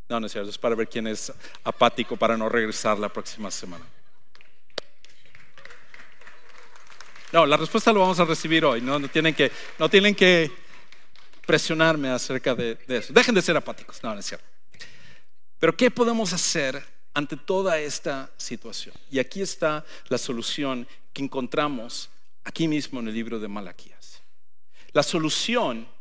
No, 0.08 0.18
no 0.18 0.28
es 0.28 0.32
cierto, 0.32 0.50
es 0.50 0.58
para 0.58 0.74
ver 0.74 0.88
quién 0.88 1.08
es 1.08 1.34
apático 1.66 2.16
para 2.16 2.38
no 2.38 2.48
regresar 2.48 2.98
la 2.98 3.10
próxima 3.10 3.52
semana. 3.52 3.86
No, 7.34 7.46
la 7.46 7.58
respuesta 7.58 7.92
lo 7.92 8.00
vamos 8.00 8.18
a 8.22 8.24
recibir 8.24 8.64
hoy. 8.64 8.80
No, 8.80 8.98
tienen, 9.10 9.34
que, 9.34 9.52
no 9.78 9.90
tienen 9.90 10.16
que 10.16 10.50
presionarme 11.46 12.08
acerca 12.08 12.56
de, 12.56 12.78
eso. 12.88 13.12
Dejen 13.12 13.36
de 13.36 13.42
ser 13.42 13.58
apáticos. 13.58 14.02
No, 14.02 14.14
no 14.14 14.22
es 14.22 14.26
cierto. 14.26 14.48
Pero 15.60 15.76
¿qué 15.76 15.92
podemos 15.92 16.32
hacer 16.32 16.82
ante 17.14 17.36
toda 17.36 17.78
esta 17.78 18.32
situación? 18.38 18.96
Y 19.12 19.20
aquí 19.20 19.42
está 19.42 19.84
la 20.08 20.18
solución 20.18 20.88
que 21.12 21.24
encontramos 21.24 22.10
aquí 22.46 22.70
mismo 22.70 23.02
en 23.02 23.10
el 23.10 23.14
libro 23.14 23.38
de 23.38 23.50
Malaquías. 23.50 24.22
La 24.94 25.04
solución 25.04 25.94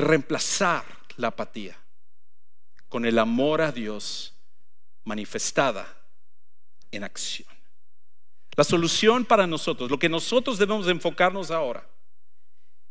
reemplazar 0.00 0.84
la 1.16 1.28
apatía 1.28 1.76
con 2.88 3.04
el 3.04 3.18
amor 3.18 3.60
a 3.60 3.72
Dios 3.72 4.34
manifestada 5.04 5.86
en 6.90 7.04
acción. 7.04 7.48
La 8.56 8.64
solución 8.64 9.24
para 9.24 9.46
nosotros, 9.46 9.90
lo 9.90 9.98
que 9.98 10.08
nosotros 10.08 10.58
debemos 10.58 10.88
enfocarnos 10.88 11.50
ahora, 11.50 11.88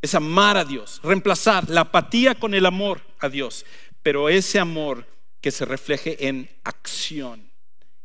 es 0.01 0.15
amar 0.15 0.57
a 0.57 0.63
Dios, 0.63 1.01
reemplazar 1.03 1.69
la 1.69 1.81
apatía 1.81 2.35
con 2.35 2.53
el 2.53 2.65
amor 2.65 3.01
a 3.19 3.29
Dios, 3.29 3.65
pero 4.01 4.29
ese 4.29 4.59
amor 4.59 5.05
que 5.41 5.51
se 5.51 5.65
refleje 5.65 6.27
en 6.27 6.49
acción, 6.63 7.51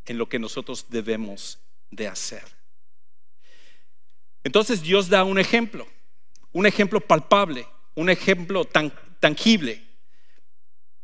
en 0.07 0.19
lo 0.19 0.29
que 0.29 0.39
nosotros 0.39 0.87
debemos 0.89 1.59
de 1.91 2.09
hacer. 2.09 2.45
Entonces 4.45 4.83
Dios 4.83 5.09
da 5.09 5.25
un 5.25 5.39
ejemplo, 5.39 5.87
un 6.53 6.67
ejemplo 6.67 7.01
palpable, 7.01 7.67
un 7.95 8.11
ejemplo 8.11 8.65
tan 8.65 8.93
tangible. 9.21 9.83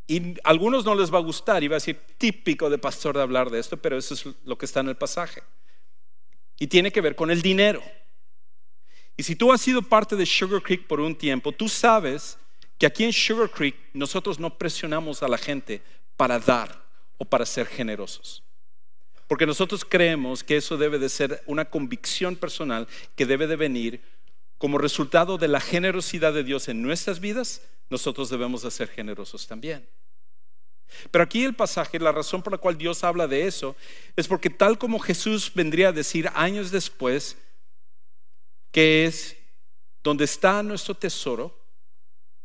Y 0.07 0.39
a 0.43 0.51
algunos 0.51 0.85
no 0.85 0.95
les 0.95 1.13
va 1.13 1.19
a 1.19 1.23
gustar, 1.23 1.63
iba 1.63 1.75
a 1.75 1.81
decir 1.81 2.01
típico 2.17 2.71
de 2.71 2.79
pastor 2.79 3.17
de 3.17 3.23
hablar 3.23 3.51
de 3.51 3.59
esto, 3.59 3.77
pero 3.77 3.99
eso 3.99 4.15
es 4.15 4.25
lo 4.45 4.57
que 4.57 4.67
está 4.67 4.81
en 4.81 4.89
el 4.89 4.97
pasaje 4.97 5.43
y 6.59 6.67
tiene 6.67 6.91
que 6.91 7.01
ver 7.01 7.15
con 7.15 7.31
el 7.31 7.41
dinero. 7.41 7.83
Y 9.17 9.23
si 9.23 9.37
tú 9.37 9.53
has 9.53 9.61
sido 9.61 9.83
parte 9.83 10.17
de 10.17 10.27
Sugar 10.27 10.63
Creek 10.63 10.87
por 10.87 11.01
un 11.01 11.15
tiempo, 11.15 11.53
tú 11.53 11.69
sabes 11.69 12.39
que 12.79 12.87
aquí 12.87 13.05
en 13.05 13.13
Sugar 13.13 13.51
Creek 13.51 13.77
nosotros 13.93 14.39
no 14.39 14.57
presionamos 14.57 15.23
a 15.23 15.29
la 15.29 15.39
gente 15.39 15.83
para 16.17 16.39
dar 16.39 16.85
o 17.17 17.25
para 17.25 17.47
ser 17.47 17.67
generosos. 17.67 18.43
Porque 19.27 19.47
nosotros 19.47 19.85
creemos 19.85 20.43
que 20.43 20.57
eso 20.57 20.77
debe 20.77 20.99
de 20.99 21.09
ser 21.09 21.43
una 21.47 21.65
convicción 21.65 22.37
personal 22.37 22.87
que 23.15 23.27
debe 23.27 23.47
de 23.47 23.57
venir 23.57 24.01
como 24.59 24.79
resultado 24.79 25.39
de 25.39 25.49
la 25.49 25.61
generosidad 25.61 26.35
de 26.35 26.45
Dios 26.45 26.69
en 26.69 26.83
nuestras 26.83 27.21
vidas, 27.21 27.63
nosotros 27.91 28.29
debemos 28.29 28.63
de 28.63 28.71
ser 28.71 28.89
generosos 28.89 29.47
también. 29.47 29.89
Pero 31.11 31.23
aquí 31.25 31.45
el 31.45 31.55
pasaje, 31.55 31.99
la 31.99 32.13
razón 32.13 32.43
por 32.43 32.53
la 32.53 32.59
cual 32.59 32.77
Dios 32.77 33.05
habla 33.05 33.27
de 33.27 33.47
eso, 33.47 33.77
es 34.17 34.27
porque 34.27 34.51
tal 34.51 34.79
como 34.79 34.99
Jesús 34.99 35.53
vendría 35.55 35.89
a 35.89 35.93
decir 35.93 36.31
años 36.35 36.71
después, 36.71 37.37
que 38.73 39.05
es 39.05 39.37
donde 40.03 40.25
está 40.25 40.63
nuestro 40.63 40.95
tesoro, 40.95 41.57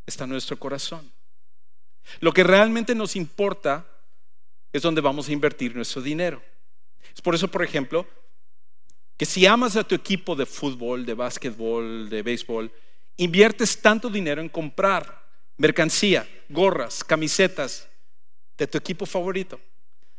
está 0.05 0.27
nuestro 0.27 0.57
corazón. 0.57 1.11
Lo 2.19 2.33
que 2.33 2.43
realmente 2.43 2.93
nos 2.95 3.15
importa 3.15 3.85
es 4.71 4.81
donde 4.81 5.01
vamos 5.01 5.29
a 5.29 5.31
invertir 5.31 5.75
nuestro 5.75 6.01
dinero. 6.01 6.41
Es 7.15 7.21
por 7.21 7.35
eso, 7.35 7.47
por 7.47 7.63
ejemplo, 7.63 8.05
que 9.17 9.25
si 9.25 9.45
amas 9.45 9.75
a 9.75 9.83
tu 9.83 9.95
equipo 9.95 10.35
de 10.35 10.45
fútbol, 10.45 11.05
de 11.05 11.13
básquetbol, 11.13 12.09
de 12.09 12.21
béisbol, 12.21 12.71
inviertes 13.17 13.81
tanto 13.81 14.09
dinero 14.09 14.41
en 14.41 14.49
comprar 14.49 15.23
mercancía, 15.57 16.27
gorras, 16.49 17.03
camisetas, 17.03 17.87
de 18.57 18.67
tu 18.67 18.77
equipo 18.77 19.05
favorito. 19.05 19.59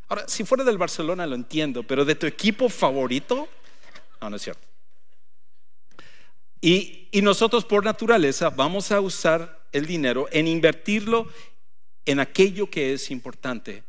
Ahora, 0.09 0.29
si 0.29 0.45
fuera 0.45 0.65
del 0.65 0.79
Barcelona 0.79 1.27
lo 1.27 1.35
entiendo, 1.35 1.83
pero 1.83 2.05
de 2.05 2.15
tu 2.15 2.27
equipo 2.27 2.69
favorito, 2.69 3.49
no, 4.21 4.31
no 4.31 4.37
es 4.37 4.43
cierto. 4.43 4.67
Y, 6.61 7.09
y 7.11 7.23
nosotros 7.23 7.65
por 7.65 7.85
naturaleza 7.85 8.51
vamos 8.51 8.91
a 8.91 9.01
usar 9.01 9.67
el 9.73 9.87
dinero 9.87 10.29
en 10.31 10.47
invertirlo 10.47 11.29
en 12.07 12.21
aquello 12.21 12.71
que 12.71 12.93
es 12.93 13.11
importante 13.11 13.83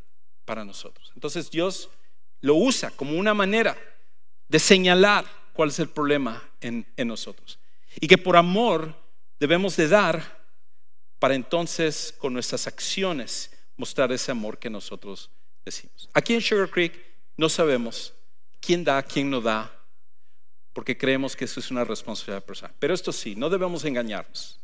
para 0.46 0.66
nosotros. 0.66 1.12
Entonces 1.16 1.50
Dios 1.50 1.90
lo 2.42 2.56
usa 2.56 2.92
como 2.92 3.18
una 3.18 3.34
manera 3.34 3.78
de 4.48 4.60
señalar 4.60 5.26
cuál 5.54 5.70
es 5.70 5.80
el 5.80 5.90
problema 5.90 6.44
en, 6.62 6.86
nosotros. 6.98 7.60
Y 8.00 8.08
que 8.08 8.18
por 8.18 8.36
amor 8.38 8.96
debemos 9.40 9.76
de 9.76 9.88
dar 9.88 10.46
para 11.20 11.36
entonces 11.36 12.14
con 12.18 12.34
nuestras 12.34 12.68
acciones 12.68 13.52
mostrar 13.78 14.12
ese 14.12 14.32
amor 14.32 14.60
que 14.60 14.70
nosotros 14.70 15.32
decimos. 15.64 16.10
Aquí 16.14 16.34
en 16.34 16.42
Sugar 16.42 16.70
Creek 16.70 16.94
no 17.38 17.50
sabemos 17.50 18.14
quién 18.60 18.84
da, 18.84 19.02
quién 19.02 19.30
no 19.30 19.42
da, 19.42 19.72
porque 20.74 20.98
creemos 20.98 21.36
que 21.36 21.46
eso 21.46 21.60
es 21.60 21.72
una 21.72 21.84
responsabilidad 21.84 22.44
personal. 22.44 22.76
Pero 22.80 22.94
esto 22.94 23.12
sí, 23.12 23.36
no 23.36 23.50
debemos 23.50 23.86
engañarnos. 23.86 24.60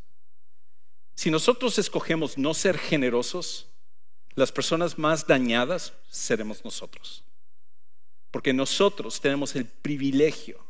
Si 1.15 1.31
nosotros 1.31 1.77
escogemos 1.77 2.37
no 2.37 2.53
ser 2.53 2.77
generosos, 2.77 3.67
las 4.35 4.51
personas 4.51 4.97
más 4.97 5.27
dañadas 5.27 5.93
seremos 6.09 6.63
nosotros. 6.63 7.23
Porque 8.31 8.53
nosotros 8.53 9.19
tenemos 9.19 9.55
el 9.55 9.65
privilegio 9.65 10.65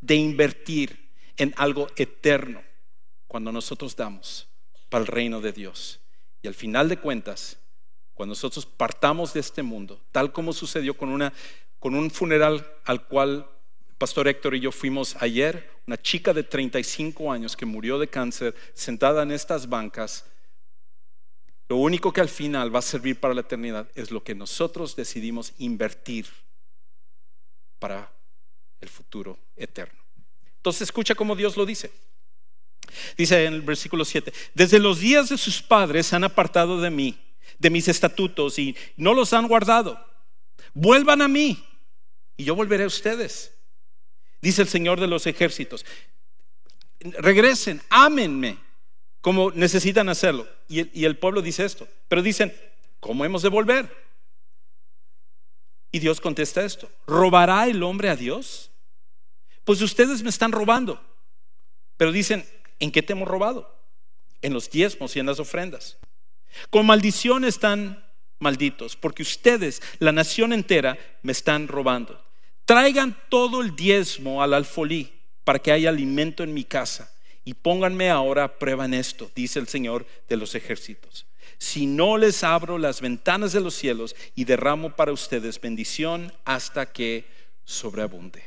de 0.00 0.16
invertir 0.16 1.10
en 1.36 1.54
algo 1.56 1.88
eterno 1.96 2.62
cuando 3.26 3.52
nosotros 3.52 3.96
damos 3.96 4.48
para 4.88 5.02
el 5.02 5.06
reino 5.06 5.40
de 5.40 5.52
Dios. 5.52 6.00
Y 6.42 6.48
al 6.48 6.54
final 6.54 6.88
de 6.88 6.98
cuentas, 6.98 7.58
cuando 8.14 8.32
nosotros 8.32 8.66
partamos 8.66 9.32
de 9.34 9.40
este 9.40 9.62
mundo, 9.62 10.00
tal 10.12 10.32
como 10.32 10.52
sucedió 10.52 10.96
con, 10.96 11.08
una, 11.08 11.32
con 11.78 11.94
un 11.94 12.10
funeral 12.10 12.66
al 12.84 13.06
cual 13.06 13.48
Pastor 13.98 14.28
Héctor 14.28 14.54
y 14.54 14.60
yo 14.60 14.72
fuimos 14.72 15.16
ayer, 15.20 15.70
una 15.86 16.00
chica 16.00 16.32
de 16.32 16.42
35 16.42 17.32
años 17.32 17.56
que 17.56 17.66
murió 17.66 17.98
de 17.98 18.08
cáncer 18.08 18.54
sentada 18.74 19.22
en 19.22 19.32
estas 19.32 19.68
bancas, 19.68 20.24
lo 21.68 21.76
único 21.76 22.12
que 22.12 22.20
al 22.20 22.28
final 22.28 22.74
va 22.74 22.78
a 22.78 22.82
servir 22.82 23.18
para 23.18 23.34
la 23.34 23.40
eternidad 23.40 23.90
es 23.94 24.10
lo 24.10 24.22
que 24.22 24.34
nosotros 24.34 24.94
decidimos 24.94 25.52
invertir 25.58 26.26
para 27.78 28.12
el 28.80 28.88
futuro 28.88 29.38
eterno. 29.56 29.98
Entonces 30.56 30.82
escucha 30.82 31.14
cómo 31.14 31.36
Dios 31.36 31.56
lo 31.56 31.66
dice. 31.66 31.90
Dice 33.16 33.44
en 33.44 33.54
el 33.54 33.62
versículo 33.62 34.04
7, 34.04 34.32
desde 34.54 34.78
los 34.78 35.00
días 35.00 35.28
de 35.28 35.38
sus 35.38 35.60
padres 35.62 36.12
han 36.12 36.24
apartado 36.24 36.80
de 36.80 36.90
mí 36.90 37.18
de 37.58 37.70
mis 37.70 37.88
estatutos 37.88 38.58
y 38.58 38.76
no 38.96 39.14
los 39.14 39.32
han 39.32 39.48
guardado. 39.48 40.04
Vuelvan 40.74 41.22
a 41.22 41.28
mí 41.28 41.64
y 42.36 42.44
yo 42.44 42.54
volveré 42.54 42.84
a 42.84 42.88
ustedes. 42.88 43.52
Dice 44.40 44.62
el 44.62 44.68
Señor 44.68 45.00
de 45.00 45.06
los 45.06 45.26
ejércitos. 45.26 45.84
Regresen, 47.00 47.80
ámenme 47.88 48.58
como 49.20 49.50
necesitan 49.50 50.08
hacerlo. 50.08 50.46
Y 50.68 51.04
el 51.04 51.16
pueblo 51.16 51.42
dice 51.42 51.64
esto. 51.64 51.88
Pero 52.08 52.22
dicen, 52.22 52.54
¿cómo 53.00 53.24
hemos 53.24 53.42
de 53.42 53.48
volver? 53.48 54.05
Y 55.96 55.98
Dios 55.98 56.20
contesta 56.20 56.62
esto. 56.62 56.90
¿Robará 57.06 57.66
el 57.68 57.82
hombre 57.82 58.10
a 58.10 58.16
Dios? 58.16 58.70
Pues 59.64 59.80
ustedes 59.80 60.22
me 60.22 60.28
están 60.28 60.52
robando. 60.52 61.02
Pero 61.96 62.12
dicen, 62.12 62.46
¿en 62.78 62.92
qué 62.92 63.02
te 63.02 63.14
hemos 63.14 63.26
robado? 63.26 63.74
En 64.42 64.52
los 64.52 64.68
diezmos 64.68 65.16
y 65.16 65.20
en 65.20 65.24
las 65.24 65.40
ofrendas. 65.40 65.96
Con 66.68 66.84
maldición 66.84 67.46
están 67.46 68.04
malditos, 68.40 68.94
porque 68.94 69.22
ustedes, 69.22 69.80
la 69.98 70.12
nación 70.12 70.52
entera, 70.52 70.98
me 71.22 71.32
están 71.32 71.66
robando. 71.66 72.22
Traigan 72.66 73.18
todo 73.30 73.62
el 73.62 73.74
diezmo 73.74 74.42
al 74.42 74.52
alfolí 74.52 75.14
para 75.44 75.60
que 75.60 75.72
haya 75.72 75.88
alimento 75.88 76.42
en 76.42 76.52
mi 76.52 76.64
casa. 76.64 77.10
Y 77.42 77.54
pónganme 77.54 78.10
ahora 78.10 78.44
a 78.44 78.58
prueba 78.58 78.84
en 78.84 78.92
esto, 78.92 79.30
dice 79.34 79.60
el 79.60 79.68
Señor 79.68 80.06
de 80.28 80.36
los 80.36 80.54
ejércitos. 80.54 81.24
Si 81.58 81.86
no 81.86 82.18
les 82.18 82.44
abro 82.44 82.78
las 82.78 83.00
ventanas 83.00 83.52
de 83.52 83.60
los 83.60 83.74
cielos 83.74 84.14
y 84.34 84.44
derramo 84.44 84.94
para 84.94 85.12
ustedes 85.12 85.60
bendición 85.60 86.32
hasta 86.44 86.92
que 86.92 87.26
sobreabunde. 87.64 88.42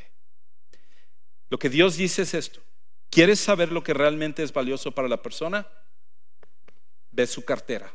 Lo 1.48 1.58
que 1.58 1.68
Dios 1.68 1.96
dice 1.96 2.22
es 2.22 2.34
esto. 2.34 2.60
¿Quieres 3.10 3.40
saber 3.40 3.72
lo 3.72 3.82
que 3.82 3.94
realmente 3.94 4.42
es 4.42 4.52
valioso 4.52 4.92
para 4.92 5.08
la 5.08 5.20
persona? 5.20 5.66
Ve 7.10 7.26
su 7.26 7.44
cartera 7.44 7.92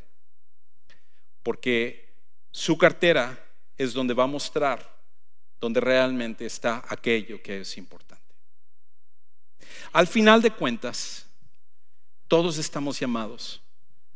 porque 1.46 2.12
su 2.50 2.76
cartera 2.76 3.40
es 3.78 3.94
donde 3.94 4.16
va 4.16 4.24
a 4.24 4.28
mostrar 4.28 4.96
donde 5.62 5.80
realmente 5.80 6.48
está 6.48 6.84
aquello 6.90 7.40
que 7.44 7.62
es 7.62 7.78
importante. 7.78 8.34
Al 9.92 10.08
final 10.08 10.42
de 10.42 10.50
cuentas, 10.50 11.28
todos 12.28 12.58
estamos 12.58 13.00
llamados 13.00 13.62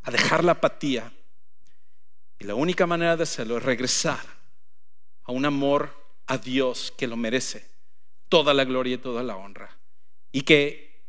a 0.04 0.12
dejar 0.12 0.44
la 0.44 0.54
apatía 0.54 1.12
y 2.40 2.46
la 2.46 2.56
única 2.56 2.88
manera 2.88 3.18
de 3.18 3.24
hacerlo 3.24 3.58
es 3.58 3.64
regresar 3.64 4.22
a 5.24 5.32
un 5.32 5.46
amor 5.46 5.94
a 6.28 6.38
Dios 6.38 6.94
que 6.98 7.08
lo 7.08 7.18
merece, 7.18 7.70
toda 8.30 8.54
la 8.54 8.64
gloria 8.64 8.96
y 8.96 9.00
toda 9.00 9.24
la 9.24 9.36
honra. 9.36 9.78
Y 10.32 10.42
que 10.42 11.04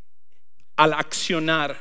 al 0.76 0.92
accionar 0.94 1.78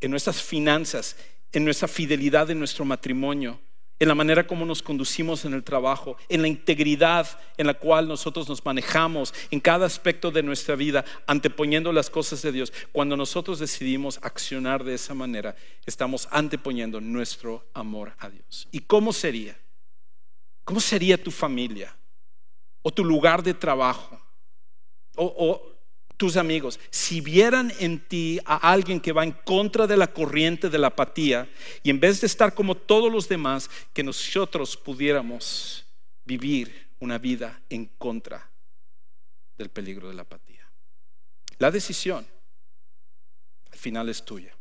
en 0.00 0.10
nuestras 0.10 0.42
finanzas, 0.42 1.16
en 1.52 1.64
nuestra 1.64 1.86
fidelidad 1.86 2.50
en 2.50 2.58
nuestro 2.58 2.84
matrimonio, 2.84 3.60
en 3.98 4.08
la 4.08 4.14
manera 4.14 4.46
como 4.46 4.64
nos 4.64 4.82
conducimos 4.82 5.44
en 5.44 5.54
el 5.54 5.64
trabajo, 5.64 6.16
en 6.28 6.42
la 6.42 6.48
integridad 6.48 7.26
en 7.56 7.66
la 7.66 7.74
cual 7.74 8.06
nosotros 8.06 8.48
nos 8.48 8.64
manejamos 8.64 9.34
en 9.50 9.60
cada 9.60 9.86
aspecto 9.86 10.30
de 10.30 10.42
nuestra 10.42 10.76
vida, 10.76 11.04
anteponiendo 11.26 11.92
las 11.92 12.10
cosas 12.10 12.42
de 12.42 12.52
Dios. 12.52 12.72
Cuando 12.92 13.16
nosotros 13.16 13.58
decidimos 13.58 14.18
accionar 14.22 14.84
de 14.84 14.94
esa 14.94 15.14
manera, 15.14 15.56
estamos 15.86 16.28
anteponiendo 16.30 17.00
nuestro 17.00 17.66
amor 17.74 18.14
a 18.18 18.28
Dios. 18.30 18.68
¿Y 18.70 18.80
cómo 18.80 19.12
sería? 19.12 19.58
¿Cómo 20.64 20.80
sería 20.80 21.22
tu 21.22 21.30
familia? 21.30 21.96
¿O 22.82 22.90
tu 22.92 23.04
lugar 23.04 23.42
de 23.42 23.54
trabajo? 23.54 24.20
¿O, 25.16 25.77
tus 26.18 26.36
amigos, 26.36 26.80
si 26.90 27.20
vieran 27.20 27.72
en 27.78 28.00
ti 28.00 28.40
a 28.44 28.72
alguien 28.72 29.00
que 29.00 29.12
va 29.12 29.22
en 29.22 29.30
contra 29.30 29.86
de 29.86 29.96
la 29.96 30.12
corriente 30.12 30.68
de 30.68 30.76
la 30.76 30.88
apatía 30.88 31.48
y 31.84 31.90
en 31.90 32.00
vez 32.00 32.20
de 32.20 32.26
estar 32.26 32.54
como 32.54 32.74
todos 32.74 33.10
los 33.10 33.28
demás, 33.28 33.70
que 33.94 34.02
nosotros 34.02 34.76
pudiéramos 34.76 35.86
vivir 36.24 36.88
una 36.98 37.18
vida 37.18 37.62
en 37.70 37.86
contra 37.86 38.50
del 39.56 39.70
peligro 39.70 40.08
de 40.08 40.14
la 40.14 40.22
apatía. 40.22 40.68
La 41.58 41.70
decisión 41.70 42.26
al 43.70 43.78
final 43.78 44.08
es 44.08 44.24
tuya. 44.24 44.52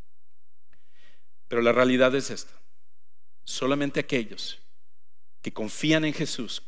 Pero 1.48 1.64
la 1.64 1.72
realidad 1.72 2.14
es 2.14 2.30
esta. 2.30 2.54
Solamente 3.46 4.00
aquellos 4.00 4.60
que 5.42 5.52
confían 5.52 6.06
en 6.06 6.14
Jesús 6.14 6.62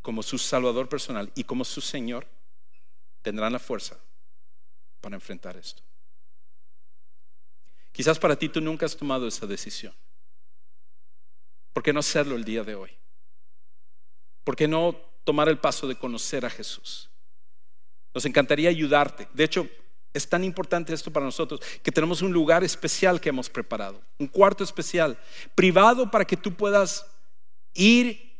como 0.00 0.22
su 0.22 0.38
Salvador 0.38 0.88
personal 0.88 1.32
y 1.34 1.42
como 1.42 1.64
su 1.64 1.80
Señor 1.80 2.28
tendrán 3.22 3.52
la 3.52 3.58
fuerza 3.58 3.98
para 5.02 5.16
enfrentar 5.16 5.58
esto. 5.58 5.82
Quizás 7.92 8.18
para 8.18 8.36
ti 8.36 8.48
tú 8.48 8.62
nunca 8.62 8.86
has 8.86 8.96
tomado 8.96 9.28
esa 9.28 9.46
decisión. 9.46 9.92
¿Por 11.74 11.82
qué 11.82 11.92
no 11.92 12.00
hacerlo 12.00 12.36
el 12.36 12.44
día 12.44 12.64
de 12.64 12.74
hoy? 12.74 12.90
¿Por 14.44 14.56
qué 14.56 14.66
no 14.66 14.98
tomar 15.24 15.48
el 15.48 15.58
paso 15.58 15.86
de 15.86 15.96
conocer 15.96 16.46
a 16.46 16.50
Jesús? 16.50 17.10
Nos 18.14 18.24
encantaría 18.24 18.70
ayudarte. 18.70 19.28
De 19.34 19.44
hecho, 19.44 19.68
es 20.14 20.28
tan 20.28 20.44
importante 20.44 20.92
esto 20.92 21.10
para 21.10 21.26
nosotros 21.26 21.60
que 21.82 21.92
tenemos 21.92 22.22
un 22.22 22.32
lugar 22.32 22.64
especial 22.64 23.20
que 23.20 23.30
hemos 23.30 23.48
preparado, 23.48 24.02
un 24.18 24.26
cuarto 24.26 24.62
especial, 24.62 25.18
privado 25.54 26.10
para 26.10 26.24
que 26.24 26.36
tú 26.36 26.54
puedas 26.54 27.06
ir 27.74 28.32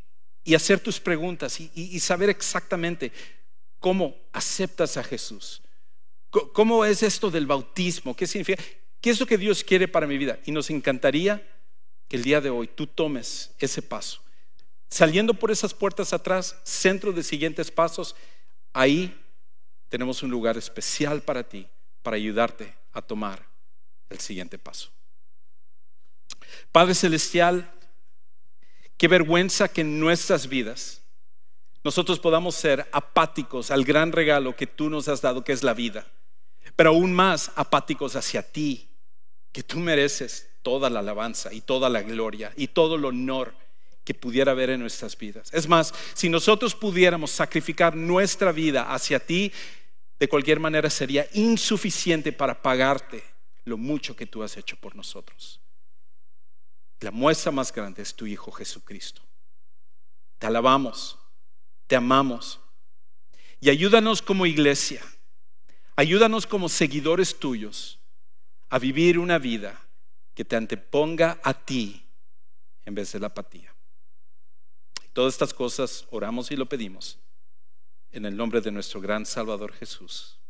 y 0.44 0.54
hacer 0.54 0.80
tus 0.80 1.00
preguntas 1.00 1.60
y, 1.60 1.70
y 1.74 2.00
saber 2.00 2.28
exactamente 2.28 3.12
cómo 3.78 4.16
aceptas 4.32 4.96
a 4.96 5.04
Jesús, 5.04 5.62
¿Cómo 6.32 6.82
es 6.86 7.02
esto 7.02 7.30
del 7.30 7.46
bautismo? 7.46 8.16
¿Qué 8.16 8.26
significa? 8.26 8.62
¿Qué 9.02 9.10
es 9.10 9.20
lo 9.20 9.26
que 9.26 9.36
Dios 9.36 9.62
quiere 9.62 9.86
para 9.86 10.06
mi 10.06 10.16
vida? 10.16 10.38
Y 10.46 10.52
nos 10.52 10.70
encantaría 10.70 11.46
que 12.08 12.16
el 12.16 12.22
día 12.22 12.40
de 12.40 12.48
hoy 12.48 12.68
tú 12.68 12.86
tomes 12.86 13.54
ese 13.58 13.82
paso. 13.82 14.22
Saliendo 14.88 15.34
por 15.34 15.50
esas 15.50 15.74
puertas 15.74 16.14
atrás, 16.14 16.58
centro 16.64 17.12
de 17.12 17.22
siguientes 17.22 17.70
pasos, 17.70 18.16
ahí 18.72 19.14
tenemos 19.90 20.22
un 20.22 20.30
lugar 20.30 20.56
especial 20.56 21.20
para 21.20 21.46
ti, 21.46 21.66
para 22.02 22.16
ayudarte 22.16 22.74
a 22.92 23.02
tomar 23.02 23.46
el 24.08 24.18
siguiente 24.18 24.58
paso. 24.58 24.90
Padre 26.70 26.94
Celestial, 26.94 27.70
qué 28.96 29.06
vergüenza 29.06 29.68
que 29.68 29.82
en 29.82 30.00
nuestras 30.00 30.48
vidas 30.48 31.02
nosotros 31.84 32.18
podamos 32.18 32.54
ser 32.54 32.88
apáticos 32.90 33.70
al 33.70 33.84
gran 33.84 34.12
regalo 34.12 34.56
que 34.56 34.66
tú 34.66 34.88
nos 34.88 35.08
has 35.08 35.20
dado, 35.20 35.44
que 35.44 35.52
es 35.52 35.62
la 35.62 35.74
vida 35.74 36.06
pero 36.76 36.90
aún 36.90 37.12
más 37.12 37.50
apáticos 37.56 38.16
hacia 38.16 38.42
ti, 38.42 38.88
que 39.52 39.62
tú 39.62 39.78
mereces 39.78 40.48
toda 40.62 40.88
la 40.88 41.00
alabanza 41.00 41.52
y 41.52 41.60
toda 41.60 41.88
la 41.88 42.02
gloria 42.02 42.52
y 42.56 42.68
todo 42.68 42.96
el 42.96 43.04
honor 43.04 43.54
que 44.04 44.14
pudiera 44.14 44.52
haber 44.52 44.70
en 44.70 44.80
nuestras 44.80 45.16
vidas. 45.16 45.52
Es 45.52 45.68
más, 45.68 45.94
si 46.14 46.28
nosotros 46.28 46.74
pudiéramos 46.74 47.30
sacrificar 47.30 47.94
nuestra 47.94 48.50
vida 48.52 48.92
hacia 48.92 49.20
ti, 49.20 49.52
de 50.18 50.28
cualquier 50.28 50.60
manera 50.60 50.88
sería 50.90 51.28
insuficiente 51.34 52.32
para 52.32 52.62
pagarte 52.62 53.22
lo 53.64 53.76
mucho 53.76 54.16
que 54.16 54.26
tú 54.26 54.42
has 54.42 54.56
hecho 54.56 54.76
por 54.76 54.96
nosotros. 54.96 55.60
La 57.00 57.10
muestra 57.10 57.50
más 57.52 57.72
grande 57.72 58.02
es 58.02 58.14
tu 58.14 58.26
Hijo 58.26 58.50
Jesucristo. 58.52 59.22
Te 60.38 60.46
alabamos, 60.46 61.18
te 61.86 61.96
amamos 61.96 62.60
y 63.60 63.70
ayúdanos 63.70 64.22
como 64.22 64.46
iglesia 64.46 65.02
Ayúdanos 66.02 66.48
como 66.48 66.68
seguidores 66.68 67.38
tuyos 67.38 68.00
a 68.70 68.80
vivir 68.80 69.20
una 69.20 69.38
vida 69.38 69.80
que 70.34 70.44
te 70.44 70.56
anteponga 70.56 71.38
a 71.44 71.54
ti 71.54 72.04
en 72.84 72.96
vez 72.96 73.12
de 73.12 73.20
la 73.20 73.28
apatía. 73.28 73.72
Todas 75.12 75.34
estas 75.34 75.54
cosas 75.54 76.04
oramos 76.10 76.50
y 76.50 76.56
lo 76.56 76.66
pedimos 76.66 77.20
en 78.10 78.26
el 78.26 78.36
nombre 78.36 78.60
de 78.60 78.72
nuestro 78.72 79.00
gran 79.00 79.24
Salvador 79.24 79.74
Jesús. 79.74 80.40